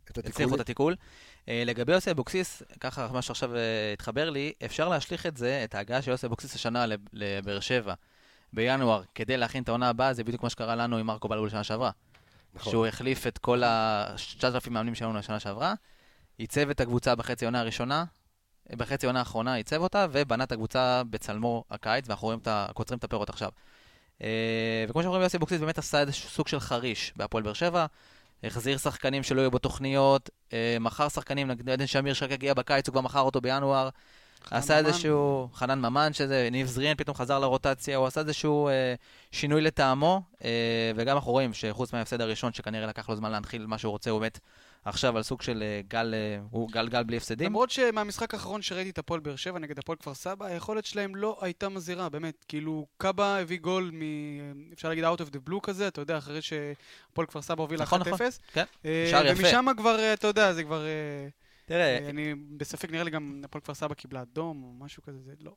[0.09, 0.55] את הצליחו.
[0.55, 0.95] את התיקול.
[1.49, 5.75] אה, לגבי יוסי אבוקסיס, ככה מה שעכשיו אה, התחבר לי, אפשר להשליך את זה, את
[5.75, 7.93] ההגעה של יוסי אבוקסיס השנה לב- לבאר שבע
[8.53, 11.63] בינואר, כדי להכין את העונה הבאה, זה בדיוק מה שקרה לנו עם מרקו בלבול שנה
[11.63, 11.91] שעברה.
[12.53, 12.71] נכון.
[12.71, 15.73] שהוא החליף את כל ה-9,000 מאמנים שהיו לנו לשנה שעברה,
[16.39, 18.05] ייצב את הקבוצה בחצי עונה הראשונה,
[18.71, 22.67] בחצי עונה האחרונה ייצב אותה, ובנה את הקבוצה בצלמו הקיץ, ואנחנו רואים את ה...
[22.73, 23.49] קוצרים את הפירות עכשיו.
[24.21, 27.85] אה, וכמו שאומרים, יוסי אבוקסיס באמת עשה איזשהו סוג של חריש בהפועל באר שבע,
[28.43, 32.93] החזיר שחקנים שלא היו בתוכניות, אה, מכר שחקנים, נגיד עדן שמיר שרק הגיע בקיץ, הוא
[32.93, 33.89] כבר מכר אותו בינואר.
[34.51, 34.77] עשה.
[34.77, 38.93] איזשהו, חנן ממן, שזה, ניב זריאן פתאום חזר לרוטציה, הוא עשה איזשהו אה,
[39.31, 43.77] שינוי לטעמו, אה, וגם אנחנו רואים שחוץ מההפסד הראשון, שכנראה לקח לו זמן להנחיל מה
[43.77, 44.39] שהוא רוצה, הוא באמת
[44.85, 47.47] עכשיו על סוג של אה, גל, אה, הוא גל גל בלי הפסדים.
[47.47, 51.37] למרות שמהמשחק האחרון שראיתי את הפועל באר שבע נגד הפועל כפר סבא, היכולת שלהם לא
[51.41, 52.45] הייתה מזהירה, באמת.
[52.47, 54.01] כאילו, קאבה הביא גול מ...
[54.73, 57.83] אפשר להגיד out of the blue כזה, אתה יודע, אחרי שהפועל כפר סבא הוביל 1-0.
[57.83, 58.17] נכון, נכון,
[58.53, 58.65] כן.
[58.85, 59.41] אה, שער יפה.
[59.41, 60.85] ומשם כבר, אה, אתה יודע, זה כבר...
[60.85, 61.27] אה,
[61.65, 65.19] תראה, אה, אני בספק, נראה לי גם הפועל כפר סבא קיבלה אדום או משהו כזה,
[65.25, 65.51] זה לא.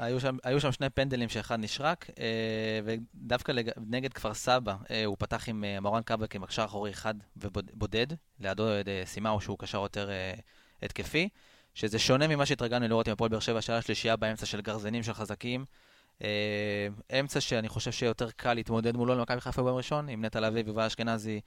[0.00, 3.70] היו שם, היו שם שני פנדלים שאחד נשרק, אה, ודווקא לג...
[3.76, 8.06] נגד כפר סבא אה, הוא פתח עם אה, מורן קאבה כמקשר אחורי אחד ובודד,
[8.40, 8.64] לידו
[9.04, 10.10] סימאו שהוא קשר יותר
[10.82, 11.28] התקפי,
[11.74, 15.12] שזה שונה ממה שהתרגלנו לראות עם הפועל באר שבע, שהיה שלישייה באמצע של גרזנים של
[15.14, 15.64] חזקים.
[17.20, 20.82] אמצע שאני חושב שיותר קל להתמודד מולו למכבי חיפה ביום ראשון, עם נטע לביא ויובל
[20.82, 21.40] אשכנזי,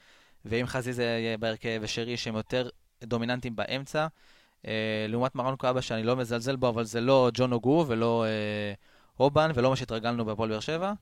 [0.45, 2.69] ועם חזיזה בהרכב ושרי שהם יותר
[3.03, 4.07] דומיננטיים באמצע.
[4.67, 8.73] אה, לעומת מרן קאבה שאני לא מזלזל בו, אבל זה לא ג'ון אוגו ולא אה,
[9.19, 10.93] אובן ולא מה שהתרגלנו בהפועל באר שבע.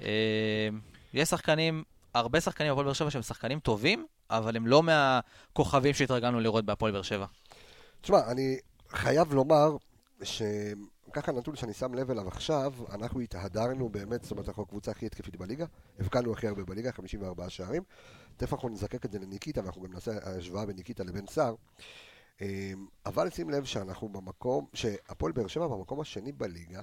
[0.00, 0.68] אה,
[1.14, 1.84] יש שחקנים,
[2.14, 6.92] הרבה שחקנים בהפועל באר שבע שהם שחקנים טובים, אבל הם לא מהכוכבים שהתרגלנו לראות בהפועל
[6.92, 7.26] באר שבע.
[8.00, 8.58] תשמע, אני
[8.90, 9.76] חייב לומר
[10.22, 15.06] שככה נתון שאני שם לב אליו עכשיו, אנחנו התהדרנו באמת, זאת אומרת, אנחנו הקבוצה הכי
[15.06, 15.66] התקפית בליגה,
[16.00, 17.82] הבקענו הכי הרבה בליגה, 54 שערים.
[18.36, 21.54] תכף אנחנו נזקק את זה לניקיטה, ואנחנו גם נעשה השוואה בין ניקיטה לבין סער.
[22.40, 26.82] אמ, אבל שים לב שאנחנו במקום, שהפועל באר שבע במקום השני בליגה,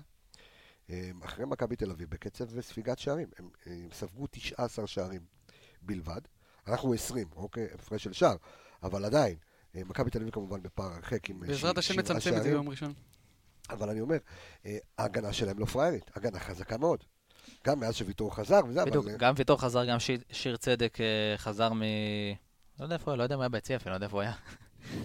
[0.90, 0.96] אמ,
[1.26, 3.28] אחרי מכבי תל אביב, בקצב ספיגת שערים.
[3.40, 5.22] הם, הם ספגו 19 שערים
[5.82, 6.22] בלבד.
[6.68, 7.68] אנחנו 20, אוקיי?
[7.74, 8.36] הפרש של שער.
[8.84, 9.36] אבל עדיין,
[9.76, 12.30] אה, מכבי תל אביב כמובן בפער הרחק עם בעזרת ש- השם שבעה נצמצם את זה
[12.30, 12.52] שערים.
[12.52, 12.94] ביום ראשון.
[13.70, 14.18] אבל אני אומר,
[14.66, 17.04] אה, ההגנה שלהם לא פראיירית, הגנה חזקה מאוד.
[17.68, 19.18] גם מאז שוויתור חזר וזה, בדיוק, אבל...
[19.18, 21.82] גם ויטור חזר, גם שיר- שיר צדק אה, חזר מ...
[22.80, 24.18] לא יודע איפה הוא היה, לא יודע אם הוא היה ביציע אפילו, לא יודע איפה
[24.18, 24.34] הוא היה.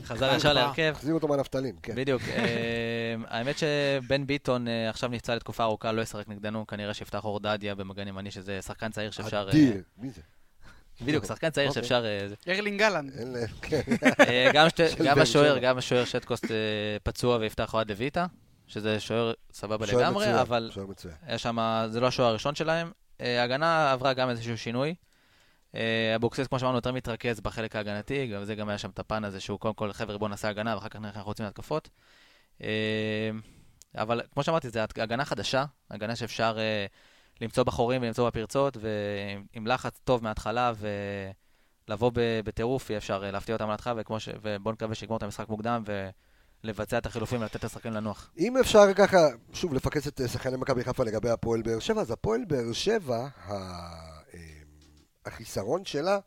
[0.05, 0.53] חזר ישר.
[0.53, 0.93] להרכב.
[0.97, 1.95] החזיר אותו מהנפתלין, כן.
[1.95, 2.22] בדיוק.
[2.22, 7.74] אה, האמת שבן ביטון אה, עכשיו נפצע לתקופה ארוכה, לא ישחק נגדנו, כנראה שיפתח אורדדיה
[7.74, 9.45] במגן ימני, שזה שחקן צעיר שאפשר...
[9.45, 9.83] אה, אדיר.
[9.99, 10.20] מי זה?
[11.01, 11.83] בדיוק, שחקן צעיר אוקיי.
[11.83, 12.05] שאפשר...
[12.49, 13.11] ארלינג להם,
[13.62, 13.81] כן.
[14.20, 14.51] אה,
[15.05, 15.59] גם השוער.
[15.59, 16.45] גם השוער שטקוסט
[17.03, 18.26] פצוע ויפתח אוהד לויטה,
[18.66, 21.14] שזה שוער סבבה לגמרי, אבל שוער מצוין.
[21.91, 22.91] זה לא השוער הראשון שלהם.
[23.20, 24.95] ההגנה עברה גם איזשהו שינוי.
[25.75, 29.25] אה, אבוקסיס, כמו שאמרנו, יותר מתרכז בחלק ההגנתי, גם זה גם היה שם את הפן
[29.25, 31.89] הזה שהוא קודם כל, חבר'ה, בואו נעשה הגנה, ואחר כך נראה איך אנחנו רוצים להתקפות.
[32.62, 33.31] אה,
[33.95, 36.87] אבל כמו שאמרתי, זו הגנה חדשה, הגנה שאפשר אה,
[37.41, 40.73] למצוא בחורים ולמצוא בפרצות, ועם לחץ טוב מההתחלה,
[41.89, 42.11] ולבוא
[42.45, 45.85] בטירוף, יהיה אפשר אה, להפתיע אותם מההתחלה, ש- ובואו נקווה שיגמור את המשחק מוקדם,
[46.64, 48.31] ולבצע את החילופים ולתת לשחקנים לנוח.
[48.39, 49.18] אם אפשר ככה,
[49.53, 53.27] שוב, לפקס את אה, שחקני מכבי חיפה לגבי הפועל באר שבע, אז הפועל באר שבע,
[53.51, 54.20] אה,
[55.27, 56.18] החיסרון שלה,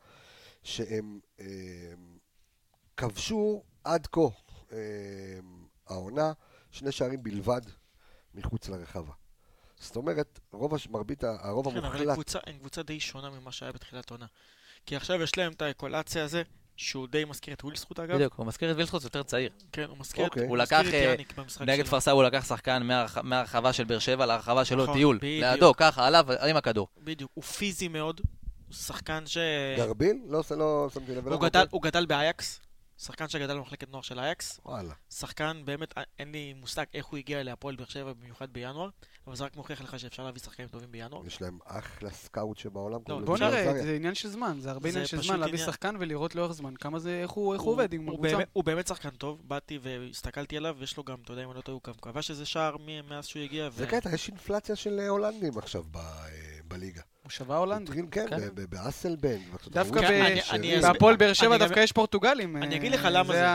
[0.64, 1.46] שהם אה,
[2.98, 4.22] כבשו עד כה
[4.72, 4.78] אה,
[5.88, 6.32] העונה
[6.72, 7.62] שני שערים בלבד
[8.36, 9.14] מחוץ לרחבה.
[9.80, 13.00] זאת אומרת, רוב, הש- מרבית, ה- הרוב כן, אבל הם המוחלט, קבוצה- הם קבוצה די
[13.00, 14.26] שונה ממה שהיה בתחילת עונה.
[14.86, 16.44] כי עכשיו יש להם את האקולציה הזה,
[16.76, 18.16] שהוא די מזכיר את ווילסחוט אגב.
[18.16, 19.52] בדיוק, הוא מזכיר את וילסחוט יותר צעיר.
[19.72, 20.48] כן, הוא מזכיר את אוקיי.
[20.48, 21.86] הוא לקח, את אה, יאניק במשחק נגד.
[21.86, 25.18] כפר סבא הוא לקח שחקן מהרח- מהרחבה של באר שבע לרחבה שלו, נכון, טיול.
[25.18, 25.44] בדיוק.
[25.44, 26.88] לידו, ככה, עליו, עם הכדור.
[26.98, 28.22] בדיוק, הוא פיזי מאוד,
[28.74, 29.38] שחקן ש...
[29.78, 30.17] גרביל?
[30.28, 31.28] לא, לא שמתי לב.
[31.28, 31.41] הוא.
[31.41, 32.59] גדל- הוא גדל באייקס,
[32.97, 34.59] שחקן שגדל במחלקת נוער של אייאקס.
[34.65, 34.93] וואלה.
[35.13, 38.89] שחקן, באמת, אה, אין לי מושג איך הוא הגיע להפועל באר שבע, במיוחד בינואר,
[39.28, 41.26] אבל זה רק מוכיח לך שאפשר להביא שחקנים טובים בינואר.
[41.28, 42.99] יש להם אחלה scout שבעולם.
[43.09, 43.74] לו בוא נראה.
[43.84, 45.65] זה עניין של זמן, זה הרבה עניין של זמן להביא עניין.
[45.71, 48.36] שחקן ולראות לאורך זמן כמה זה, איך הוא איך הוא הוא- עובד עם הוא הקבוצה.
[48.36, 51.55] באמת- הוא באמת שחקן טוב, באתי והסתכלתי עליו, ויש לו גם, אתה יודע אם אני
[51.57, 52.76] לא טועה, הוא גם כבש איזה שער
[53.09, 53.69] מאז שהוא הגיע.
[53.69, 56.30] זה ו- קטע, יש אינפלציה של הולנדים עכשיו ב- אה,
[56.67, 57.01] בליגה.
[57.26, 57.89] מושבה הולנדית.
[57.89, 58.38] התחיל, כן, כן.
[58.38, 59.67] ב- ב- באסלבנק.
[59.67, 60.41] דווקא אני-.
[60.51, 62.57] אני בהפועל באר שבע אני דווקא יש פורטוגלים.
[62.57, 63.45] אני אה, אגיד לך למה זה.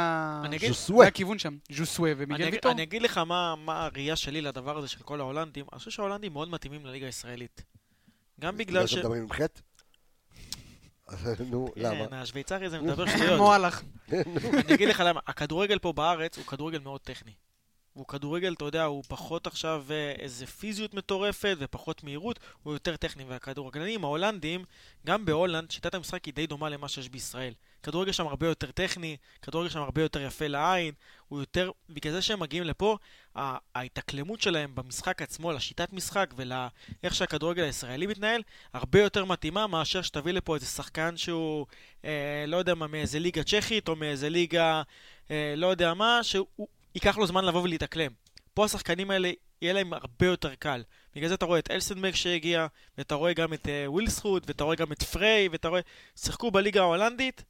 [0.45, 1.05] אני ז'וסווה.
[1.05, 2.73] זה הכיוון שם, ז'וסווה אני ומיגל ויטור.
[2.73, 5.67] אני אגיד לך מה הראייה שלי לדבר הזה של כל ההולנדים.
[5.73, 7.63] אני חושב שההולנדים מאוד מתאימים לליגה הישראלית.
[8.41, 8.95] גם בגלל ש...
[8.95, 9.61] מדברים עם חטא?
[11.51, 12.07] נו, למה?
[12.09, 13.39] כן, השוויצרי זה מדבר שטויות.
[13.39, 13.83] מועלך.
[14.13, 17.33] אני אגיד לך למה, הכדורגל פה בארץ הוא כדורגל מאוד טכני.
[17.99, 22.97] הוא כדורגל, אתה יודע, הוא פחות עכשיו אה, איזה פיזיות מטורפת ופחות מהירות, הוא יותר
[22.97, 23.25] טכני.
[23.29, 24.65] והכדורגלנים ההולנדים,
[25.07, 27.53] גם בהולנד, שיטת המשחק היא די דומה למה שיש בישראל.
[27.83, 30.95] כדורגל שם הרבה יותר טכני, כדורגל שם הרבה יותר יפה לעין,
[31.29, 32.97] הוא יותר, בגלל זה שהם מגיעים לפה,
[33.75, 38.43] ההתאקלמות שלהם במשחק עצמו, לשיטת משחק ולאיך שהכדורגל הישראלי מתנהל,
[38.73, 41.67] הרבה יותר מתאימה מאשר שתביא לפה איזה שחקן שהוא,
[42.05, 44.83] אה, לא יודע מה, מאיזה ליגה צ'כית או מאיזה ליגה,
[45.31, 48.13] אה, לא יודע מה, שהוא ייקח לו זמן לבוא ולהתאקלם.
[48.55, 49.31] פה השחקנים האלה,
[49.63, 50.83] יהיה להם הרבה יותר קל.
[51.15, 52.67] בגלל זה אתה רואה את אלסנברג שהגיע,
[52.99, 55.81] ואתה רואה גם את ווילסחוט, ואתה רואה גם את פריי, ואתה רואה...
[56.17, 57.45] שיחקו בליגה ההולנדית,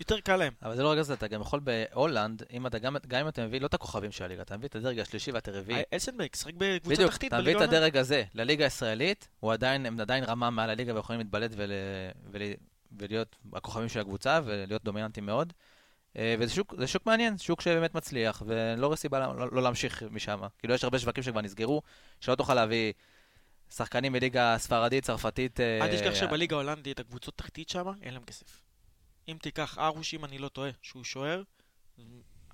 [0.00, 0.52] יותר קל להם.
[0.62, 3.46] אבל זה לא רק זה, אתה גם יכול בהולנד, אם אתה גם, גם אם אתה
[3.46, 5.78] מביא לא את הכוכבים של הליגה, אתה מביא את הדרג השלישי ואת הרביעי.
[5.78, 7.60] אה, אלסנברג שיחק בקבוצה בדיוק, תחתית אתה מביא את.
[7.60, 11.70] הדרג הזה לליגה הישראלית, הוא עדיין, הם עדיין רמה מעל הליגה ויכולים להתבלט ול,
[12.30, 12.42] ול,
[12.98, 15.52] ולהיות הכוכבים של הקבוצה ולהיות דומיננטיים מאוד.
[16.16, 20.40] אה, וזה שוק, שוק מעניין, שוק שבאמת מצליח, ולא רואה סיבה לא, לא להמשיך משם.
[20.58, 21.82] כאילו, יש הרבה שווקים שכבר נסגרו,
[22.20, 22.92] שלא תוכל להביא
[23.70, 25.60] שחקנים מליגה ספרדית, צרפתית.
[25.60, 28.62] אה, אל תשכח שבליגה ההולנדית, הקבוצות תחתית שם, אין להם כסף.
[29.28, 31.42] אם תיקח ארוש, אם אני לא טועה, שהוא שוער,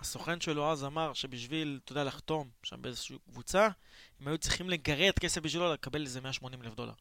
[0.00, 3.68] הסוכן שלו אז אמר שבשביל, אתה יודע, לחתום שם באיזושהי קבוצה,
[4.20, 6.92] הם היו צריכים לגרד כסף בשבילו לקבל איזה 180 אלף דולר.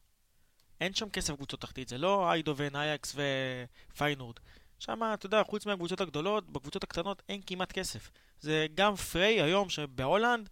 [0.80, 4.36] אין שם כסף בקבוצות תחתית, זה לא איידובן, אייקס ופיינורד.
[4.78, 8.10] שם, אתה יודע, חוץ מהקבוצות הגדולות, בקבוצות הקטנות אין כמעט כסף.
[8.40, 10.48] זה גם פריי היום, שבהולנד,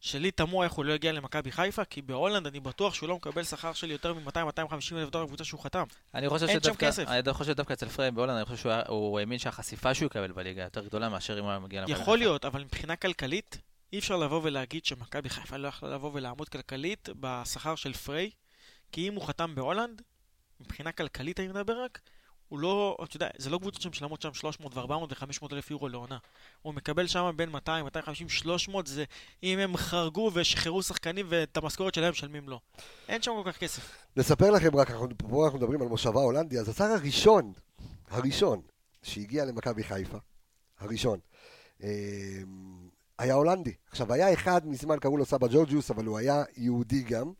[0.00, 3.44] שלי תמוה איך הוא לא הגיע למכבי חיפה, כי בהולנד אני בטוח שהוא לא מקבל
[3.44, 5.84] שכר של יותר מ-200-250 אלף דולר בקבוצה שהוא חתם.
[6.14, 7.08] אני חושב אין שם שדווקא, כסף.
[7.08, 10.84] אני חושב שדווקא אצל פריי בהולנד, אני חושב שהוא האמין שהחשיפה שהוא יקבל בליגה יותר
[10.84, 12.16] גדולה מאשר אם הוא היה מגיע למכבי יכול חיפה.
[12.16, 13.58] להיות, אבל מבחינה כלכלית,
[13.92, 18.30] אי אפשר לבוא ולהגיד שמכבי חיפה לא יכלה לבוא ולעמוד כלכלית בשכר של פריי,
[18.92, 20.02] כי אם הוא חתם בהולנד,
[20.60, 22.00] מבחינה כלכלית אני מדבר רק,
[22.48, 26.18] הוא לא, אתה יודע, זה לא קבוצות שמשלמות שם 300 ו-400 ו-500 אלף יורו לעונה.
[26.62, 29.04] הוא מקבל שם בין 200, 250, 300, זה
[29.42, 32.60] אם הם חרגו ושחררו שחקנים ואת המשכורת שלהם משלמים לו.
[33.08, 33.96] אין שם כל כך כסף.
[34.16, 37.52] נספר לכם רק, אנחנו, פה אנחנו מדברים על מושבה הולנדי, אז הזר הראשון,
[38.10, 38.60] הראשון,
[39.02, 40.18] שהגיע למכבי חיפה,
[40.80, 41.18] הראשון,
[41.82, 41.88] אה,
[43.18, 43.74] היה הולנדי.
[43.90, 47.32] עכשיו, היה אחד מזמן, קראו לו סבא ג'ורג'יוס, אבל הוא היה יהודי גם.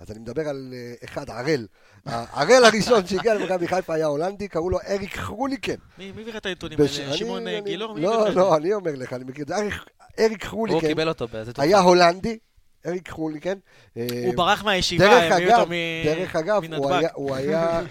[0.00, 1.66] אז אני מדבר על אה, אחד, הראל.
[2.06, 5.74] הראל הראשון שהגיע למכבי חיפה היה הולנדי, קראו לו אריק חרוליקן.
[5.98, 7.08] מי מי הביא לך את הנתונים בש- האלה?
[7.10, 7.90] אני- שמעון אה, אני- גילאור?
[7.92, 8.34] הביא לא, זה?
[8.34, 9.56] לא, אני אומר לך, אני מכיר את זה.
[9.56, 9.84] אריק-
[10.18, 11.52] אריק הוא חרוליקן קיבל אותו באיזה.
[11.58, 12.38] היה הולנדי,
[12.86, 13.58] אריק חרוליקן.
[13.96, 16.92] אה, הוא ברח מהישיבה, דרך הביאו אותו אגב, מ- דרך אגב, הוא מנתב"ג.
[16.92, 17.80] היה-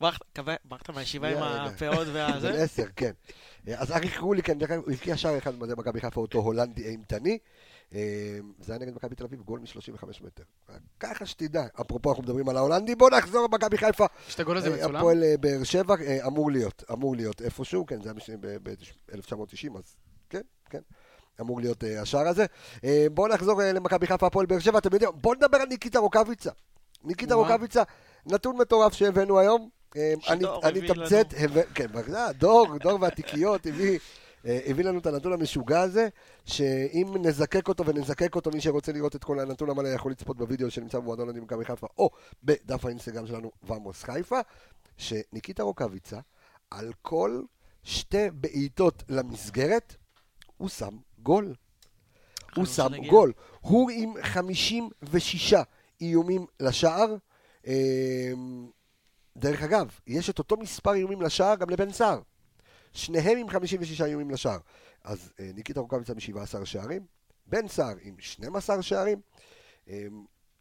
[0.00, 1.36] ברחת- מהישיבה עם.
[1.42, 2.50] הפאות בן והזה?
[2.62, 3.10] עשר, כן.
[3.76, 7.38] אז אריק חרוליקן, דרך אגב, הוא הבקיע שער אחד במדי מכבי חיפה, אותו הולנדי אימתני.
[7.94, 10.42] אה, זה היה נגד מכבי תל אביב, גול מ-35 מטר.
[11.00, 11.66] ככה שתדע.
[11.80, 14.06] אפרופו, אנחנו מדברים על ההולנדי, בואו נחזור למכבי חיפה.
[14.28, 14.96] שהגול הזה אה, מצולם?
[14.96, 15.94] הפועל אה, באר שבע,
[16.26, 19.96] אמור להיות, אמור להיות איפשהו, כן, זה היה ב-1990, אז
[20.28, 20.80] כן, כן.
[21.40, 22.46] אמור להיות השער הזה.
[23.14, 26.50] בואו נחזור למכבי חיפה, הפועל באר שבע, אתם יודעים, בואו נדבר על ניקיטה רוקאביצה.
[27.04, 27.34] ניקיטה.
[27.34, 27.82] רוקאביצה,
[28.26, 29.68] נתון מטורף שהבאנו היום.
[30.64, 31.26] אני אתמצת,
[31.74, 31.86] כן,
[32.38, 33.98] דור, דור והתיקיות הביא...
[34.46, 36.08] אה, הביא לנו את הנתון המשוגע הזה,
[36.46, 40.70] שאם נזקק אותו ונזקק אותו, מי שרוצה לראות את כל הנתון המלא יכול לצפות בווידאו
[40.70, 42.10] שנמצא במועדון אוהדים מכבי חיפה, או
[42.44, 44.40] בדף האינסטגרם שלנו, ועמוס חיפה,
[44.96, 46.20] שניקיטה רוקאביצה,
[46.70, 47.42] על כל
[47.82, 49.96] שתי בעיטות למסגרת,
[50.56, 51.54] הוא שם גול.
[52.56, 53.10] הוא שם שנגיע.
[53.10, 53.32] גול.
[53.60, 55.54] הוא עם 56
[56.00, 57.16] איומים לשער.
[57.66, 58.32] אה,
[59.36, 62.20] דרך אגב, יש את אותו מספר איומים לשער גם לבן סער.
[62.92, 64.58] שניהם עם 56 איומים לשער.
[65.04, 67.06] אז אה, ניקיטה רוקאביצה מ-17 שערים,
[67.46, 69.20] בן סער עם 12 שערים,
[69.88, 70.06] אה,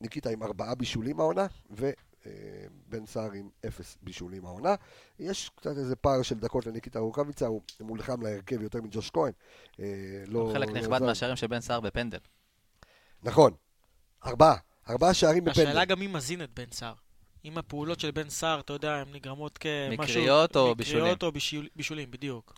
[0.01, 4.75] ניקיטה עם 4 בישולים העונה, ובן סער עם 0 בישולים העונה.
[5.19, 9.31] יש קצת איזה פער של דקות לניקיטה רוקאביצה, הוא מולחם להרכב יותר מג'וש כהן.
[9.79, 9.85] אה,
[10.27, 11.01] לא, חלק לא נכבד.
[11.01, 12.19] מהשערים של בן סער בפנדל.
[13.23, 13.53] נכון,
[14.25, 14.55] ארבעה,
[14.89, 15.67] ארבעה שערים בפנדל.
[15.67, 16.93] השאלה גם מי מזין את בן סער.
[17.45, 19.93] אם הפעולות של בן סער, אתה יודע, הן נגרמות כמשהו...
[20.03, 21.03] מקריות או בישולים?
[21.03, 22.53] מקריות או בישול- בישולים, בדיוק.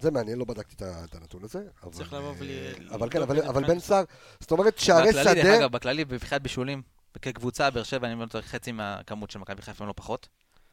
[0.00, 0.74] זה מעניין, לא בדקתי
[1.04, 1.62] את הנתון הזה.
[1.82, 4.04] אבל, צריך לבוא ול- אה, אבל כן, את אבל, אבל בן סער,
[4.40, 6.82] זאת אומרת שערי בכללי, דרך שדה, אגב, בכללי, מבחינת בישולים,
[7.22, 10.28] כקבוצה, באר שבע, אני לא טועה, חצי מהכמות של מכבי חיפה, אם לא פחות.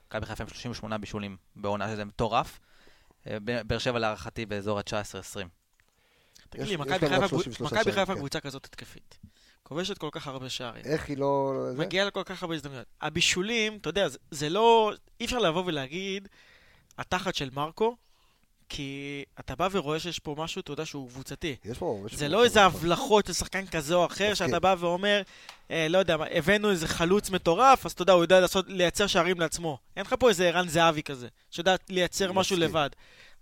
[0.08, 2.60] מכבי חיפה עם 38 בישולים בעונה, שזה מטורף.
[3.28, 5.48] אה, באר שבע להערכתי באזור ה-19-20.
[6.50, 8.20] תגיד לי, מכבי לנו רק חיפה- 33 מכבי שערים, חיפה כן.
[8.20, 9.18] קבוצה כזאת התקפית.
[9.64, 10.86] כובשת כל כך הרבה שערים.
[10.86, 11.54] איך היא לא...
[11.78, 12.86] מגיעה לכל כך הרבה הזדמנויות.
[13.02, 14.92] הבישולים, אתה יודע, זה, זה לא...
[15.20, 16.28] אי אפשר לבוא ולהגיד,
[16.98, 17.96] התחת של מרקו,
[18.70, 21.56] כי אתה בא ורואה שיש פה משהו, אתה יודע, שהוא קבוצתי.
[21.66, 22.04] יש פה...
[22.06, 24.34] יש זה פה- לא איזה הבלחות של שחקן כזה או אחר.
[24.34, 25.22] שאתה בא ואומר,
[25.72, 29.40] אה, לא יודע, הבאנו איזה חלוץ מטורף, אז אתה יודע, הוא יודע לעשות, לייצר שערים
[29.40, 29.78] לעצמו.
[29.98, 32.70] אין לך פה איזה ערן זהבי כזה, שיודע לייצר משהו מסכים.
[32.70, 32.90] לבד.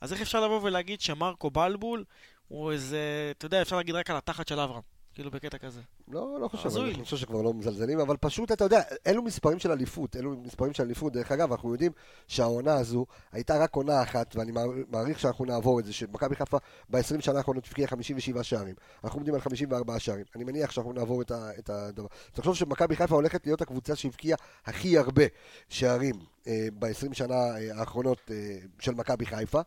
[0.01, 2.03] אז איך אפשר לבוא ולהגיד שמרקו בלבול
[2.47, 2.99] הוא איזה,
[3.38, 4.82] אתה יודע, אפשר להגיד רק על התחת של אברהם.
[5.13, 5.82] כאילו בקטע כזה.
[6.12, 6.78] לא, לא חושב.
[6.78, 10.74] אני חושב שכבר לא מזלזלים, אבל פשוט, אתה יודע, אלו מספרים של אליפות, אלו מספרים
[10.74, 11.14] של אליפות.
[11.14, 11.91] דרך אגב, אנחנו יודעים
[12.28, 16.57] שהעונה הזו הייתה רק עונה אחת, ואני מער- מעריך שאנחנו נעבור את זה, שמכבי חיפה
[16.89, 18.76] ב-20 שנה האחרונות הבקיעה 57 שערים.
[19.03, 20.26] אנחנו עומדים על 54 שערים.
[20.36, 22.07] אני מניח שאנחנו נעבור את, ה, את הדבר.
[22.34, 25.24] תחשוב שמכבי חיפה הולכת להיות הקבוצה שהבקיעה הכי הרבה
[25.70, 26.16] שערים
[26.47, 29.62] אה, ב-20 שנה אה, האחרונות אה, של מכבי חיפה,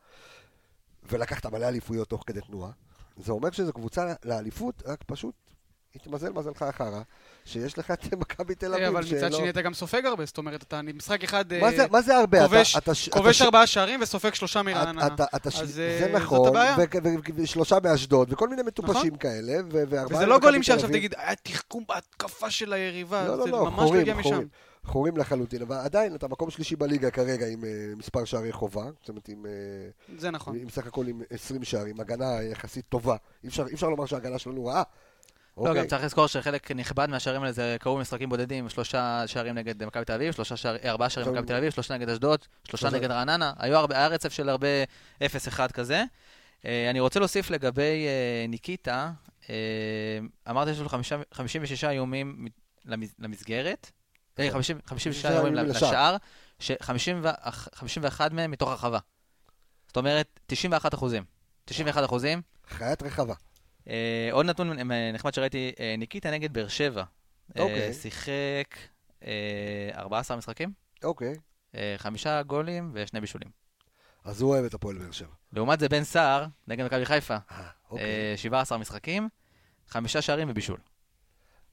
[1.11, 2.71] ולקחת מלא אליפויות תוך כדי תנועה.
[3.17, 5.35] זה אומר שזו קבוצה לאליפות, רק פשוט
[5.97, 7.03] התמזל מזלך אחרה,
[7.45, 10.39] שיש לך את מכבי תל אה, אביב, אבל מצד שני אתה גם סופג הרבה, זאת
[10.39, 12.39] אומרת, אתה משחק אחד אה, מה זה- זה הרבה?
[13.11, 15.09] כובש- ארבעה שערים וסופג שלושה מרעננה.
[15.65, 16.53] זה אה, נכון,
[17.37, 19.17] ושלושה מאשדוד, וכל מיני מטופשים נכון.
[19.19, 20.91] כאלה, וזה לא גולים שעכשיו.
[20.91, 24.49] תגיד, היה תחכום בהתקפה של היריבה, לא, לא, זה לא, ממש לא הגיע חורים, משם.
[24.87, 25.17] חורים.
[25.17, 29.29] לחלוטין, אבל עדיין אתה מקום שלישי בליגה כרגע עם אה, מספר שערי חובה, זאת אומרת
[29.29, 29.51] עם, אה,
[30.19, 30.57] זה נכון.
[30.57, 34.39] עם סך הכל עם 20 שערים, הגנה יחסית טובה, אי אפשר אי אפשר לומר שההגנה
[34.39, 34.83] שלנו רעה.
[35.57, 35.83] לא, אוקיי?
[35.83, 40.05] גם צריך לזכור שחלק נכבד מהשערים האלה זה קרו במשחקים בודדים, שלושה שערים נגד מכבי
[40.05, 42.91] תל אביב, שלושה שער- ארבעה שערים עכשיו- נגד מכבי תל אביב, שלושה נגד אשדוד, שלושה
[42.91, 44.67] נגד רעננה, היה רצף של הרבה
[45.23, 46.05] 0-1 כזה.
[46.67, 49.11] אה, אני רוצה להוסיף לגבי אה, ניקיטה,
[49.51, 49.55] אה,
[50.51, 52.47] אמרת שיש לו חמישה- 56 איומים
[53.19, 53.91] למסגרת,
[54.39, 55.89] אה, 50 56 איומים איומים לשער.
[55.91, 56.17] לשער,
[56.59, 58.99] ש-51 מהם מתוך הרחבה.
[59.87, 61.25] זאת אומרת, 91 אחוזים.
[61.65, 62.43] 91 אחוזים.
[62.69, 63.35] חיית רחבה.
[63.89, 63.95] אה,
[64.33, 67.03] עוד נתון אה, נחמד שראיתי, אה, ניקיטה נגד באר שבע.
[67.57, 67.93] אה, אוקיי.
[67.95, 68.77] שיחק
[69.27, 69.31] אה,
[69.97, 70.73] 14 משחקים,
[71.05, 71.35] אוקיי,
[71.75, 73.49] אה, חמישה גולים ושני בישולים.
[74.25, 75.33] אז הוא אוהב את הפועל באר שבע.
[75.53, 78.05] לעומת זה בן סער, נגד מכבי חיפה, אה, אוקיי.
[78.31, 79.29] אה, 17 משחקים,
[79.89, 80.79] חמישה שערים ובישול.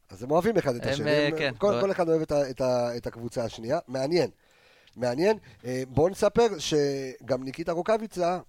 [0.09, 1.09] אז הם אוהבים אחד את השני.
[1.09, 1.53] אה, הם- כן.
[1.57, 3.79] כל, לא- כל אחד אוהב את, ה- את, ה- את הקבוצה השנייה.
[3.87, 4.29] מעניין.
[4.95, 5.37] מעניין.
[5.65, 8.39] אה, בואו נספר שגם ניקיטה רוקאביצה, אה,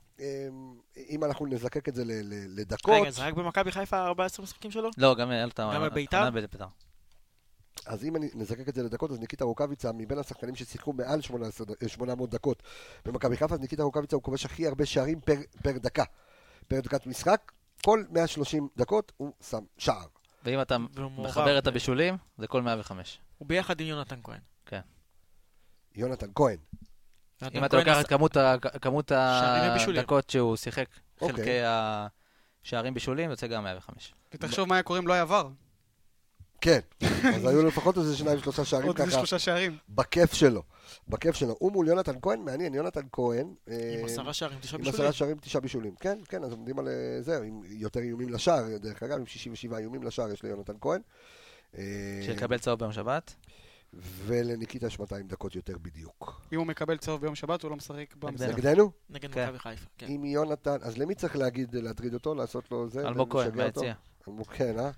[1.11, 2.03] אם אנחנו נזקק את זה
[2.49, 4.91] לדקות, רגע, זה רק במכבי חיפה 14 משחקים שלו?
[4.99, 6.31] לא, גם בביתר?
[6.31, 6.67] בביתר.
[7.87, 11.67] אז אם אני נזקק את זה לדקות, אז ניקיטה רוקאביצה, מבין השחקנים ששיחקו מעל 18
[11.67, 12.63] ד- 800 דקות
[13.05, 16.05] במכבי חיפה, אז ניקיטה רוקאביצה הוא כובש הכי הרבה שערים פר, פר דקה.
[16.69, 17.53] פר דקת משחק,
[17.85, 20.07] כל 130 דקות הוא שם שער.
[20.45, 23.19] ואם אתה מחבר את הבישולים, זה כל 105.
[23.39, 24.41] הוא ביחד עם יונתן כהן.
[25.95, 26.57] יונתן כהן.
[27.55, 28.07] אם אתה לוקח את
[28.83, 29.77] כמות ה-.
[29.89, 30.87] הדקות שהוא שיחק,
[31.21, 31.37] אוקיי.
[31.37, 31.59] חלקי
[32.65, 34.15] השערים בישולים, יוצא גם 105.
[34.35, 35.49] ותחשוב מה היה קורה אם לא היה עבר.
[36.63, 36.81] כן,
[37.37, 39.77] אז היו לו לפחות איזה שניים שלושה שערים עוד איזה ככה, שלושה שערים.
[39.89, 40.63] בכיף שלו.
[41.09, 41.57] בכיף שלו.
[41.59, 43.55] הוא מול יונתן כהן, מעניין, יונתן כהן.
[43.69, 45.01] אה, עם עשרה שערים, תשעה עם בישולים.
[45.01, 45.95] עשרה שערים, תשעה בישולים.
[46.01, 49.79] כן, כן, אז עומדים על אה, זה, עם יותר איומים לשער, דרך אגב, עם 67
[49.79, 51.01] איומים לשער יש ליונתן כהן.
[51.79, 51.83] אה,
[52.23, 53.35] שיקבל צהוב ביום שבת.
[53.95, 56.42] ולניקיטה יש 200 דקות יותר בדיוק.
[56.53, 58.49] אם הוא מקבל צהוב ביום שבת, הוא לא משחק במשחק.
[58.49, 58.91] נגדנו.
[59.11, 59.45] נגד כן.
[59.45, 60.07] מכבי חיפה, כן.
[60.09, 63.09] עם יונתן, אז למי צריך להגיד, להטריד אותו, לעשות לו זה?
[63.09, 63.51] אלמוג כהן?
[63.51, 63.95] ביציע.
[64.29, 64.91] אלמוג כן, אה?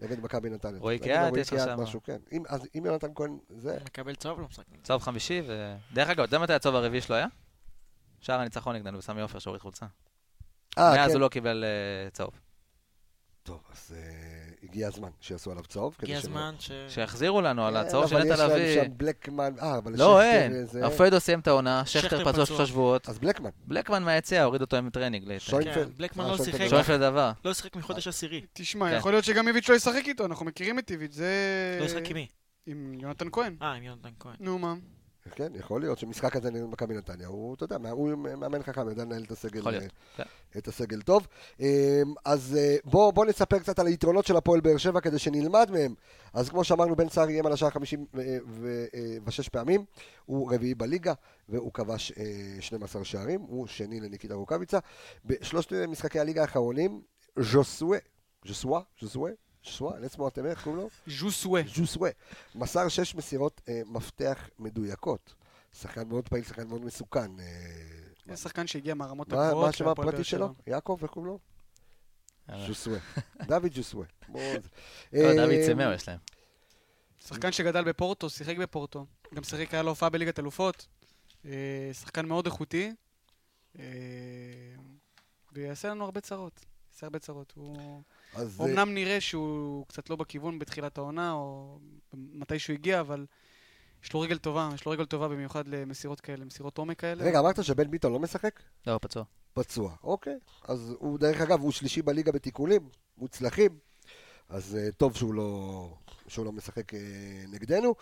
[0.00, 0.80] נגד מכבי נתניה.
[0.80, 1.80] רועי קיאט, יש קיאט, שם.
[1.80, 2.18] משהו, כן.
[2.32, 3.78] אם- אז אם יונתן כהן, זה...
[3.84, 4.64] מקבל צהוב, לא משחק.
[4.82, 5.76] צהוב חמישי, ו...
[5.92, 7.26] דרך אגב, אתה יודע מתי הצהוב הרביעי שלו היה?
[8.20, 9.86] שער הניצחון נגדנו בסמי עופר שהוריד חולצה.
[10.78, 11.12] אה, מאז כן.
[11.14, 12.40] הוא לא קיבל אה, צהוב.
[13.42, 15.96] טוב, אז אה, הגיע הזמן שיעשו עליו צהוב.
[16.02, 16.70] הגיע הזמן ש...
[16.88, 18.74] שיחזירו לנו על כן, הצהוב של אבל נטע יש להם לביא.
[18.84, 20.66] שם בלקמן, אה, אבל לא, אין.
[20.66, 22.46] זה- אבדו סיים את העונה, שכטר פצוע.
[22.46, 23.08] שלושה שבועות.
[23.08, 23.50] אז בלקמן.
[23.66, 25.38] בלקמן מהיציע, הוריד אותו עם טרנינג.
[25.38, 25.74] שוינפלד.
[25.74, 26.60] כן, בלקמן אה, לא שיחק.
[26.60, 26.68] לא.
[26.68, 27.32] שוינפלד עבר.
[27.44, 28.40] לא שיחק מחודש עשירי.
[28.52, 28.96] תשמע, כן.
[28.96, 31.30] יכול להיות שגם איביץ' לא ישחק איתו, אנחנו מכירים את איביץ', זה...
[31.80, 32.26] לא ישחק עם מי?
[32.66, 33.56] עם יונתן כהן.
[33.62, 34.34] אה, עם יונתן כהן.
[34.40, 34.74] נו מה?
[35.34, 39.04] כן, יכול להיות שמשחק הזה נגד מכבי נתניה, הוא, אתה יודע, הוא מאמן חכם, יודע
[39.04, 39.80] לנהל את הסגל, אה,
[40.16, 40.22] כן.
[40.58, 41.26] את הסגל טוב.
[41.60, 45.70] אה, אז אה, בואו בוא נספר קצת על היתרונות של הפועל באר שבע כדי שנלמד
[45.70, 45.94] מהם.
[46.32, 49.84] אז כמו שאמרנו, בן סער איים על השער 56 פעמים,
[50.26, 51.12] הוא רביעי בליגה,
[51.48, 52.24] והוא כבש אה,
[52.60, 54.78] 12 שערים, הוא שני לניקיטה רוקאביצה.
[55.24, 57.02] בשלושת משחקי הליגה האחרונים,
[57.38, 57.98] ז'וסווה,
[58.44, 59.30] ז'וסווה, ז'וסווה,
[59.66, 60.88] ז'וסווה, לעצמו אתם איך קוראים לו?
[61.06, 61.62] ז'וסווה.
[61.74, 62.10] ז'וסווה,
[62.54, 65.34] מסר שש מסירות אה, מפתח מדויקות.
[65.72, 67.40] שחקן מאוד פעיל, שחקן מאוד מסוכן.
[67.40, 67.46] אה,
[68.26, 69.68] זה שחקן שהגיע מהרמות מה מה הגבוהות.
[69.68, 70.24] השם הפרטי.
[70.24, 70.54] שלו?
[70.66, 71.38] יעקב, איך קוראים לו?
[72.50, 72.98] אה, ז'וסווה.
[73.48, 74.06] דוד ז'וסווה.
[74.28, 74.40] לא,
[75.12, 76.18] דוד אה, צמאו יש להם.
[77.18, 79.06] שחקן שגדל בפורטו, שיחק בפורטו.
[79.34, 80.86] גם שיחק, היה לו הופעה בליגת אלופות.
[81.44, 82.92] אה, שחקן מאוד איכותי.
[83.78, 83.84] אה,
[85.52, 86.64] ויעשה לנו הרבה צרות.
[86.92, 87.52] יעשה הרבה צרות.
[87.56, 88.02] הוא...
[88.34, 91.78] אז, אה, אמנם נראה שהוא קצת לא בכיוון בתחילת העונה, או
[92.14, 93.26] מתי שהוא הגיע, אבל
[94.04, 97.24] יש לו רגל טובה, יש לו רגל טובה במיוחד למסירות כאלה, מסירות עומק כאלה.
[97.24, 98.60] רגע, אמרת שבן ביטון לא משחק?
[98.86, 99.24] לא, פצוע.
[99.54, 99.94] פצוע.
[100.04, 100.38] אוקיי.
[100.68, 103.78] אז הוא, דרך אגב, הוא שלישי בליגה בתיקולים, מוצלחים.
[104.48, 105.88] אז אה, טוב שהוא לא,
[106.28, 107.00] שהוא לא משחק אה,
[107.48, 107.94] נגדנו.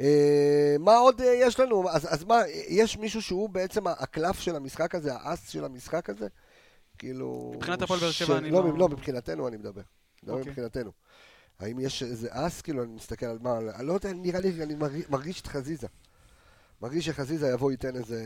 [0.00, 1.90] אה, מה עוד אה, יש לנו?
[1.90, 6.26] אז, אז מה, יש מישהו שהוא בעצם הקלף של המשחק הזה, האס של המשחק הזה?
[6.98, 7.52] כאילו...
[7.54, 8.64] מבחינת הפועל באר שבע אני לא...
[8.64, 9.82] לא- לא, מבחינתנו אני מדבר.
[10.22, 10.50] מדבר אוקיי.
[10.50, 10.92] מבחינתנו.
[11.58, 12.62] האם יש איזה אס?
[12.62, 13.58] כאילו, אני מסתכל על מה...
[13.74, 15.86] אני לא יודע, נראה לי, אני מרגיש, מרגיש את חזיזה.
[16.82, 18.22] מרגיש שחזיזה יבוא, ייתן איזה...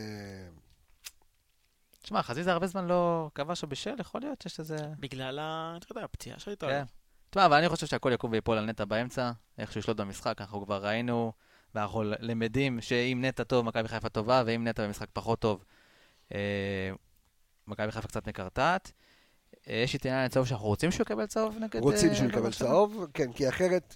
[2.01, 4.77] תשמע, חזיזה הרבה זמן לא כבש או בישל, יכול להיות שיש איזה...
[4.99, 5.77] בגלל ה...
[5.77, 6.67] אתה יודע, הפציעה שהייתה.
[6.67, 6.83] כן.
[7.29, 10.65] תשמע, אבל אני חושב שהכל יקום ויפול על נטע באמצע, איך שהוא ישלוט במשחק, אנחנו
[10.65, 11.31] כבר ראינו,
[11.75, 15.63] ואנחנו למדים שאם נטע טוב, מכבי חיפה טובה, ואם נטע במשחק פחות טוב,
[16.33, 16.91] אה,
[17.67, 18.91] מכבי חיפה קצת מקרטעת.
[19.69, 21.79] אה, יש את עניין הצהוב שאנחנו רוצים שהוא יקבל צהוב נגד...
[21.81, 22.51] רוצים אה, שהוא יקבל?
[22.53, 23.95] צהוב, כן, כי אחרת...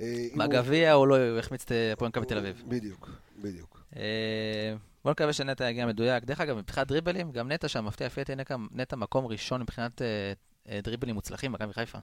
[0.00, 2.62] אה, בגביע הוא לא הוא החמיץ את הפועל מכבי תל אביב.
[2.68, 3.08] בדיוק,
[3.42, 3.84] בדיוק.
[3.96, 6.24] אה, בוא נקווה שנטע יגיע מדויק.
[6.24, 8.42] דרך אגב, מבחינת דריבלים, גם נטע שם, מפתיע לפי דעתי
[8.72, 10.02] נטע- מקום ראשון מבחינת
[10.82, 11.98] דריבלים מוצלחים במכבי חיפה.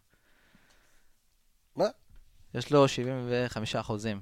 [1.76, 1.86] מה?
[2.54, 4.22] יש לו 75 אחוזים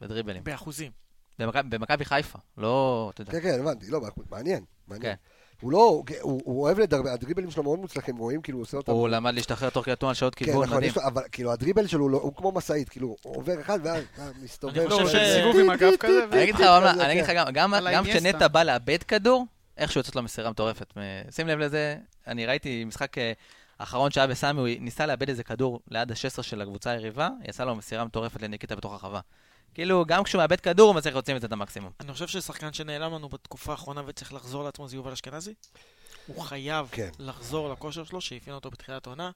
[0.00, 0.44] בדריבלים.
[0.44, 0.92] באחוזים.
[1.38, 3.32] במכבי- במכבי חיפה, לא, אתה יודע.
[3.32, 5.16] כן, כן, הבנתי, לא, מעניין, מעניין.
[5.60, 5.66] כן.
[5.66, 8.76] הוא לא, הוא- הוא הוא אוהב לדרבל, הדריבלים שלו מאוד מוצלחים, רואים כאילו הוא עושה
[8.76, 8.92] אותם.
[8.92, 10.92] הוא למד להשתחרר תוך כדי תנועה שעות כן, כיוון, נכון, מדהים.
[10.96, 14.32] לו- אבל כאילו הדריבל שלו לא- הוא כמו משאית, כאילו, הוא עובר אחד ואז ואז
[14.42, 14.78] מסתובב.
[14.78, 17.00] אני חושב שם, ש- סיבוב עם הגב כזה, אני אגיד לך, כן.
[17.00, 18.04] אני אגיד לך, גם- גם גם.
[18.04, 19.46] כשנטע בא לאבד כדור,
[19.78, 20.92] איכשהו יוצאת לו מסירה מטורפת.
[21.30, 21.96] שים לב לזה,
[22.26, 23.32] אני ראיתי משחק אה,
[23.78, 27.74] האחרון שהיה בסמי, הוא ניסה לאבד איזה כדור ליד ה-16 של הקבוצה היריבה, יצא לו
[27.76, 29.20] מסירה מטורפת לניקיטה בתוך הרחבה.
[29.76, 31.90] כאילו, גם כשהוא מאבד כדור, הוא מצליח להוציא מזה את המקסימום.
[32.00, 35.54] אני חושב ששחקן שנעלם לנו בתקופה האחרונה וצריך לחזור לעצמו זה יובל אשכנזי.
[36.26, 37.08] הוא חייב כן.
[37.18, 39.30] לחזור לכושר שלו, שאפיין אותו בתחילת העונה.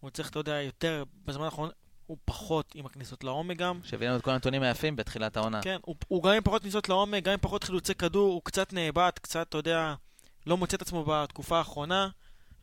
[0.00, 1.70] הוא צריך, אתה יודע, יותר, בזמן האחרון
[2.06, 3.80] הוא פחות עם הכניסות לעומק גם.
[3.84, 5.62] שהביא לנו את כל הנתונים היפים בתחילת העונה.
[5.62, 8.72] כן, הוא, הוא גם עם פחות כניסות לעומק, גם עם פחות חילוצי כדור, הוא קצת
[8.72, 9.94] נאבד, קצת, אתה יודע,
[10.46, 12.08] לא מוצא את עצמו בתקופה האחרונה,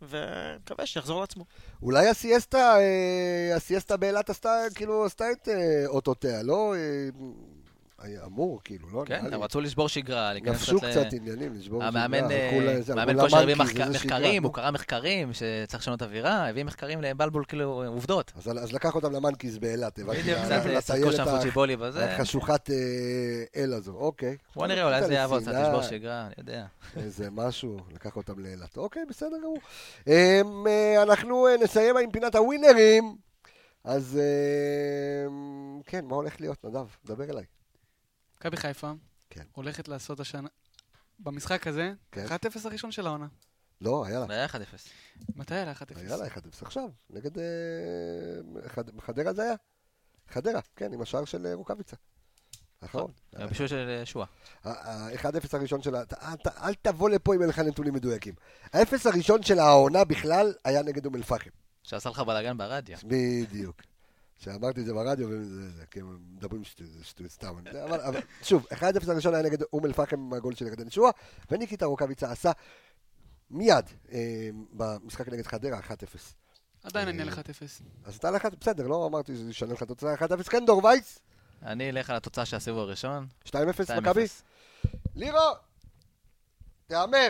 [0.02, 1.46] ומקווה שיחזור לעצמו.
[1.82, 6.74] אולי הסיאסטה, אה, הסיאסטה באילת עשתה, כאילו, עשתה את אה, אותותיה, לא?
[8.04, 9.04] אה, היה אמור, כאילו, לא?
[9.06, 9.36] כן, נראה לי.
[9.36, 12.78] הם רצו לשבור שגרה, להיכנס נפשו ל- קצת עניינים, לשבור המאמן, אה,
[13.22, 14.44] כושר הביא שגרה, מחקרים.
[14.44, 18.32] הוא קרא מחקרים שצריך לשנות אווירה, הביא מחקרים לבלבול, כאילו, עובדות.
[18.36, 20.20] אז, אז לקח אותם למאנקיז באילת, הבנתי.
[20.22, 22.06] בדיוק, קצת אה, שיחקו לטיילת שם ה- פוג'יבולי וזה.
[22.16, 22.76] החשוכת אה,
[23.64, 24.38] אל הזו, אוקיי.
[24.56, 25.52] בוא נראה, אולי זה יעבוד, קצת.
[25.52, 26.66] לשבור שגרה, אני יודע.
[26.98, 28.78] איזה משהו, לקח אותם לאילת.
[28.78, 29.58] אוקיי, בסדר גמור.
[30.08, 33.16] אמ, אה, אנחנו אה, נסיים עם פינת הווינרים.
[33.84, 34.20] אז
[35.28, 36.86] אמ, כן, מה הולך להיות, נדב?
[37.06, 37.44] דבר אליי.
[38.42, 38.92] מכבי חיפה
[39.30, 39.44] כן.
[39.52, 40.48] הולכת לעשות השנה,
[41.20, 42.26] במשחק הזה, כן.
[42.26, 42.32] 1-0
[42.66, 43.28] הראשון של העונה.
[43.82, 44.26] לא, היה לה.
[44.30, 44.50] היה 1-0.
[45.36, 45.76] מתי היה לה 1-0?
[45.96, 46.32] היה לה 1-0
[46.62, 47.38] עכשיו, נגד...
[47.40, 47.44] אה,
[48.68, 49.54] חד- חדרה זה היה?
[50.30, 51.96] חדרה, כן, עם השער של אה, רוקאביצה.
[52.82, 53.12] האחרון.
[53.50, 54.28] בשביל של אה, שועה.
[54.64, 56.04] ה-1-0 הראשון של ה...
[56.64, 58.34] אל תבוא לפה אם אין לך נתונים מדויקים.
[58.74, 61.50] ה-0 הראשון של העונה בכלל היה נגד אום אל-פחם.
[61.84, 62.98] שעשה לך בלאגן ברדיו.
[63.04, 63.82] בדיוק.
[64.42, 65.28] שאמרתי את זה ברדיו,
[65.92, 66.62] כי הם מדברים
[67.04, 67.56] שטויות, סתם.
[67.86, 71.12] אבל, שוב, 1-0 הראשון היה נגד אום אל-פחם, הגול של ירדן שועה,
[71.52, 72.52] וניקיטה רוקאביצה עשה
[73.50, 75.84] מיד אה, במשחק נגד חדרה 1-0.
[76.84, 77.34] עדיין אה, אני על 1-0.
[78.04, 81.20] אז אתה לך, בסדר, לא אמרתי שזה ישנה לך תוצאה 1-0, כן, דור וייס,
[81.62, 83.28] אני אלך על התוצאה של הסיבוב הראשון.
[83.46, 83.52] 2-0
[83.98, 84.26] מכבי.
[84.26, 84.88] 2-0.
[85.16, 85.40] לירו,
[86.88, 87.30] תהמר.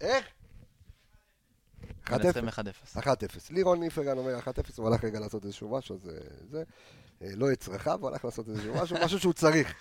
[0.00, 0.35] איך?
[2.08, 2.12] 1-0.
[2.12, 2.98] מנצחים 1-0.
[2.98, 3.06] 1-0.
[3.50, 4.44] לירון איפרגן אומר 1-0,
[4.76, 6.14] הוא הלך רגע לעשות איזשהו משהו, אז אה,
[6.50, 6.62] זה.
[7.22, 9.74] אה, לא את צרכיו, הוא הלך לעשות איזשהו משהו, משהו שהוא צריך.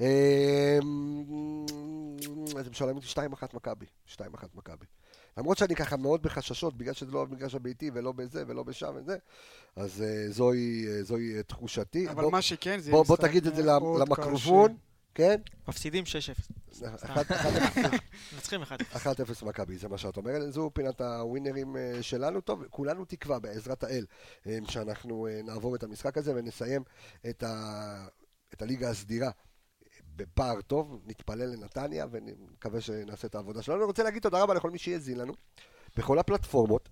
[0.00, 0.78] אה,
[2.60, 3.18] אתם שואלים אותי 2-1
[3.56, 3.86] מכבי.
[4.16, 4.20] 2-1
[4.54, 4.86] מכבי.
[5.38, 9.16] למרות שאני ככה מאוד בחששות, בגלל שזה לא במגרש הביתי ולא בזה ולא בשם וזה,
[9.76, 12.08] אז אה, זוהי אה, זוהי תחושתי.
[12.08, 14.76] אבל בוא- מה שכן, זה בוא בוא תגיד את זה מאוד למיקרופון,
[15.14, 15.40] כן?
[15.68, 16.52] מפסידים 6-0.
[16.72, 16.82] 1-0
[18.32, 18.66] מנצחים 1-0.
[18.94, 20.52] 1-0 מכבי, זה מה שאת אומרת.
[20.52, 22.40] זו פינת הווינרים אה, שלנו.
[22.40, 24.06] טוב, כולנו תקווה, בעזרת האל,
[24.46, 26.82] אה, שאנחנו אה, נעבור את המשחק הזה ונסיים
[27.30, 28.06] את, ה...
[28.54, 29.30] את הליגה הסדירה
[30.16, 31.02] בפער טוב.
[31.06, 33.78] נתפלל לנתניה ונקווה שנעשה את העבודה שלנו.
[33.78, 35.32] אני רוצה להגיד תודה רבה לכל מי שהאזין לנו
[35.96, 36.88] בכל הפלטפורמות.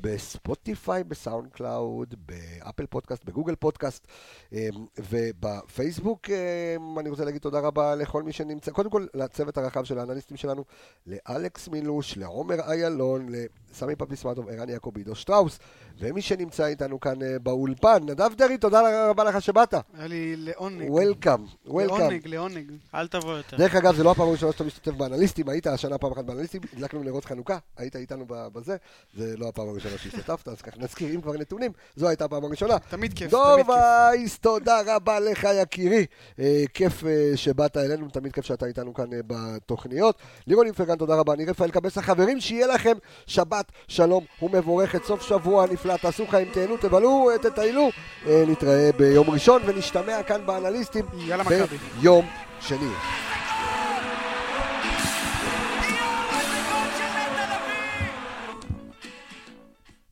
[0.00, 4.06] בספוטיפיי, בסאונד קלאוד, באפל פודקאסט, בגוגל פודקאסט
[4.52, 4.68] אה,
[4.98, 6.30] ובפייסבוק.
[6.30, 10.36] אה, אני רוצה להגיד תודה רבה לכל מי שנמצא, קודם כל לצוות הרחב של האנליסטים
[10.36, 10.64] שלנו,
[11.06, 15.58] לאלכס מילוש, לעומר איילון, לסמי פפיסמטוב, ערן יעקבי, עידו שטראוס,
[15.98, 19.74] ומי שנמצא איתנו כאן אה, באולפן, נדב דרעי, תודה רבה לך שבאת.
[19.94, 20.90] היה לי לעונג.
[20.90, 21.98] וולקאם, וולקאם.
[21.98, 22.72] לעונג, לעונג.
[22.94, 23.56] אל תבוא יותר.
[23.56, 27.02] דרך אגב, זה לא הפעם הראשונה שאתה משתתף באנליסטים, היית השנה פעם אחת באנליסטים, הדלקנו
[27.02, 28.76] נרות חנוכה, היית איתנו בזה,
[29.14, 32.78] זה לא הפעם הראשונה שהשתתפת, אז ככה נזכיר, אם כבר נתונים, זו הייתה הפעם הראשונה.
[32.78, 33.74] תמיד כיף, דור תמיד כיף.
[33.74, 36.06] וייס, תודה רבה לך יקירי.
[36.38, 40.16] אה, כיף אה, שבאת אלינו, תמיד כיף שאתה איתנו כאן אה, בתוכניות.
[40.46, 41.34] לירון אינפרגן, תודה רבה.
[41.34, 42.94] אני רפאל קבס החברים, שיהיה לכם
[43.26, 45.04] שבת שלום ומבורכת.
[45.04, 47.90] סוף שבוע נפלא, תעשו חיים, תהנו, תבלו, תטיילו.
[48.26, 51.76] אה, נתראה ביום ראשון ונשתמע כאן באנליסטים יאללה מכבי.
[52.00, 52.26] ביום
[52.60, 52.90] שני.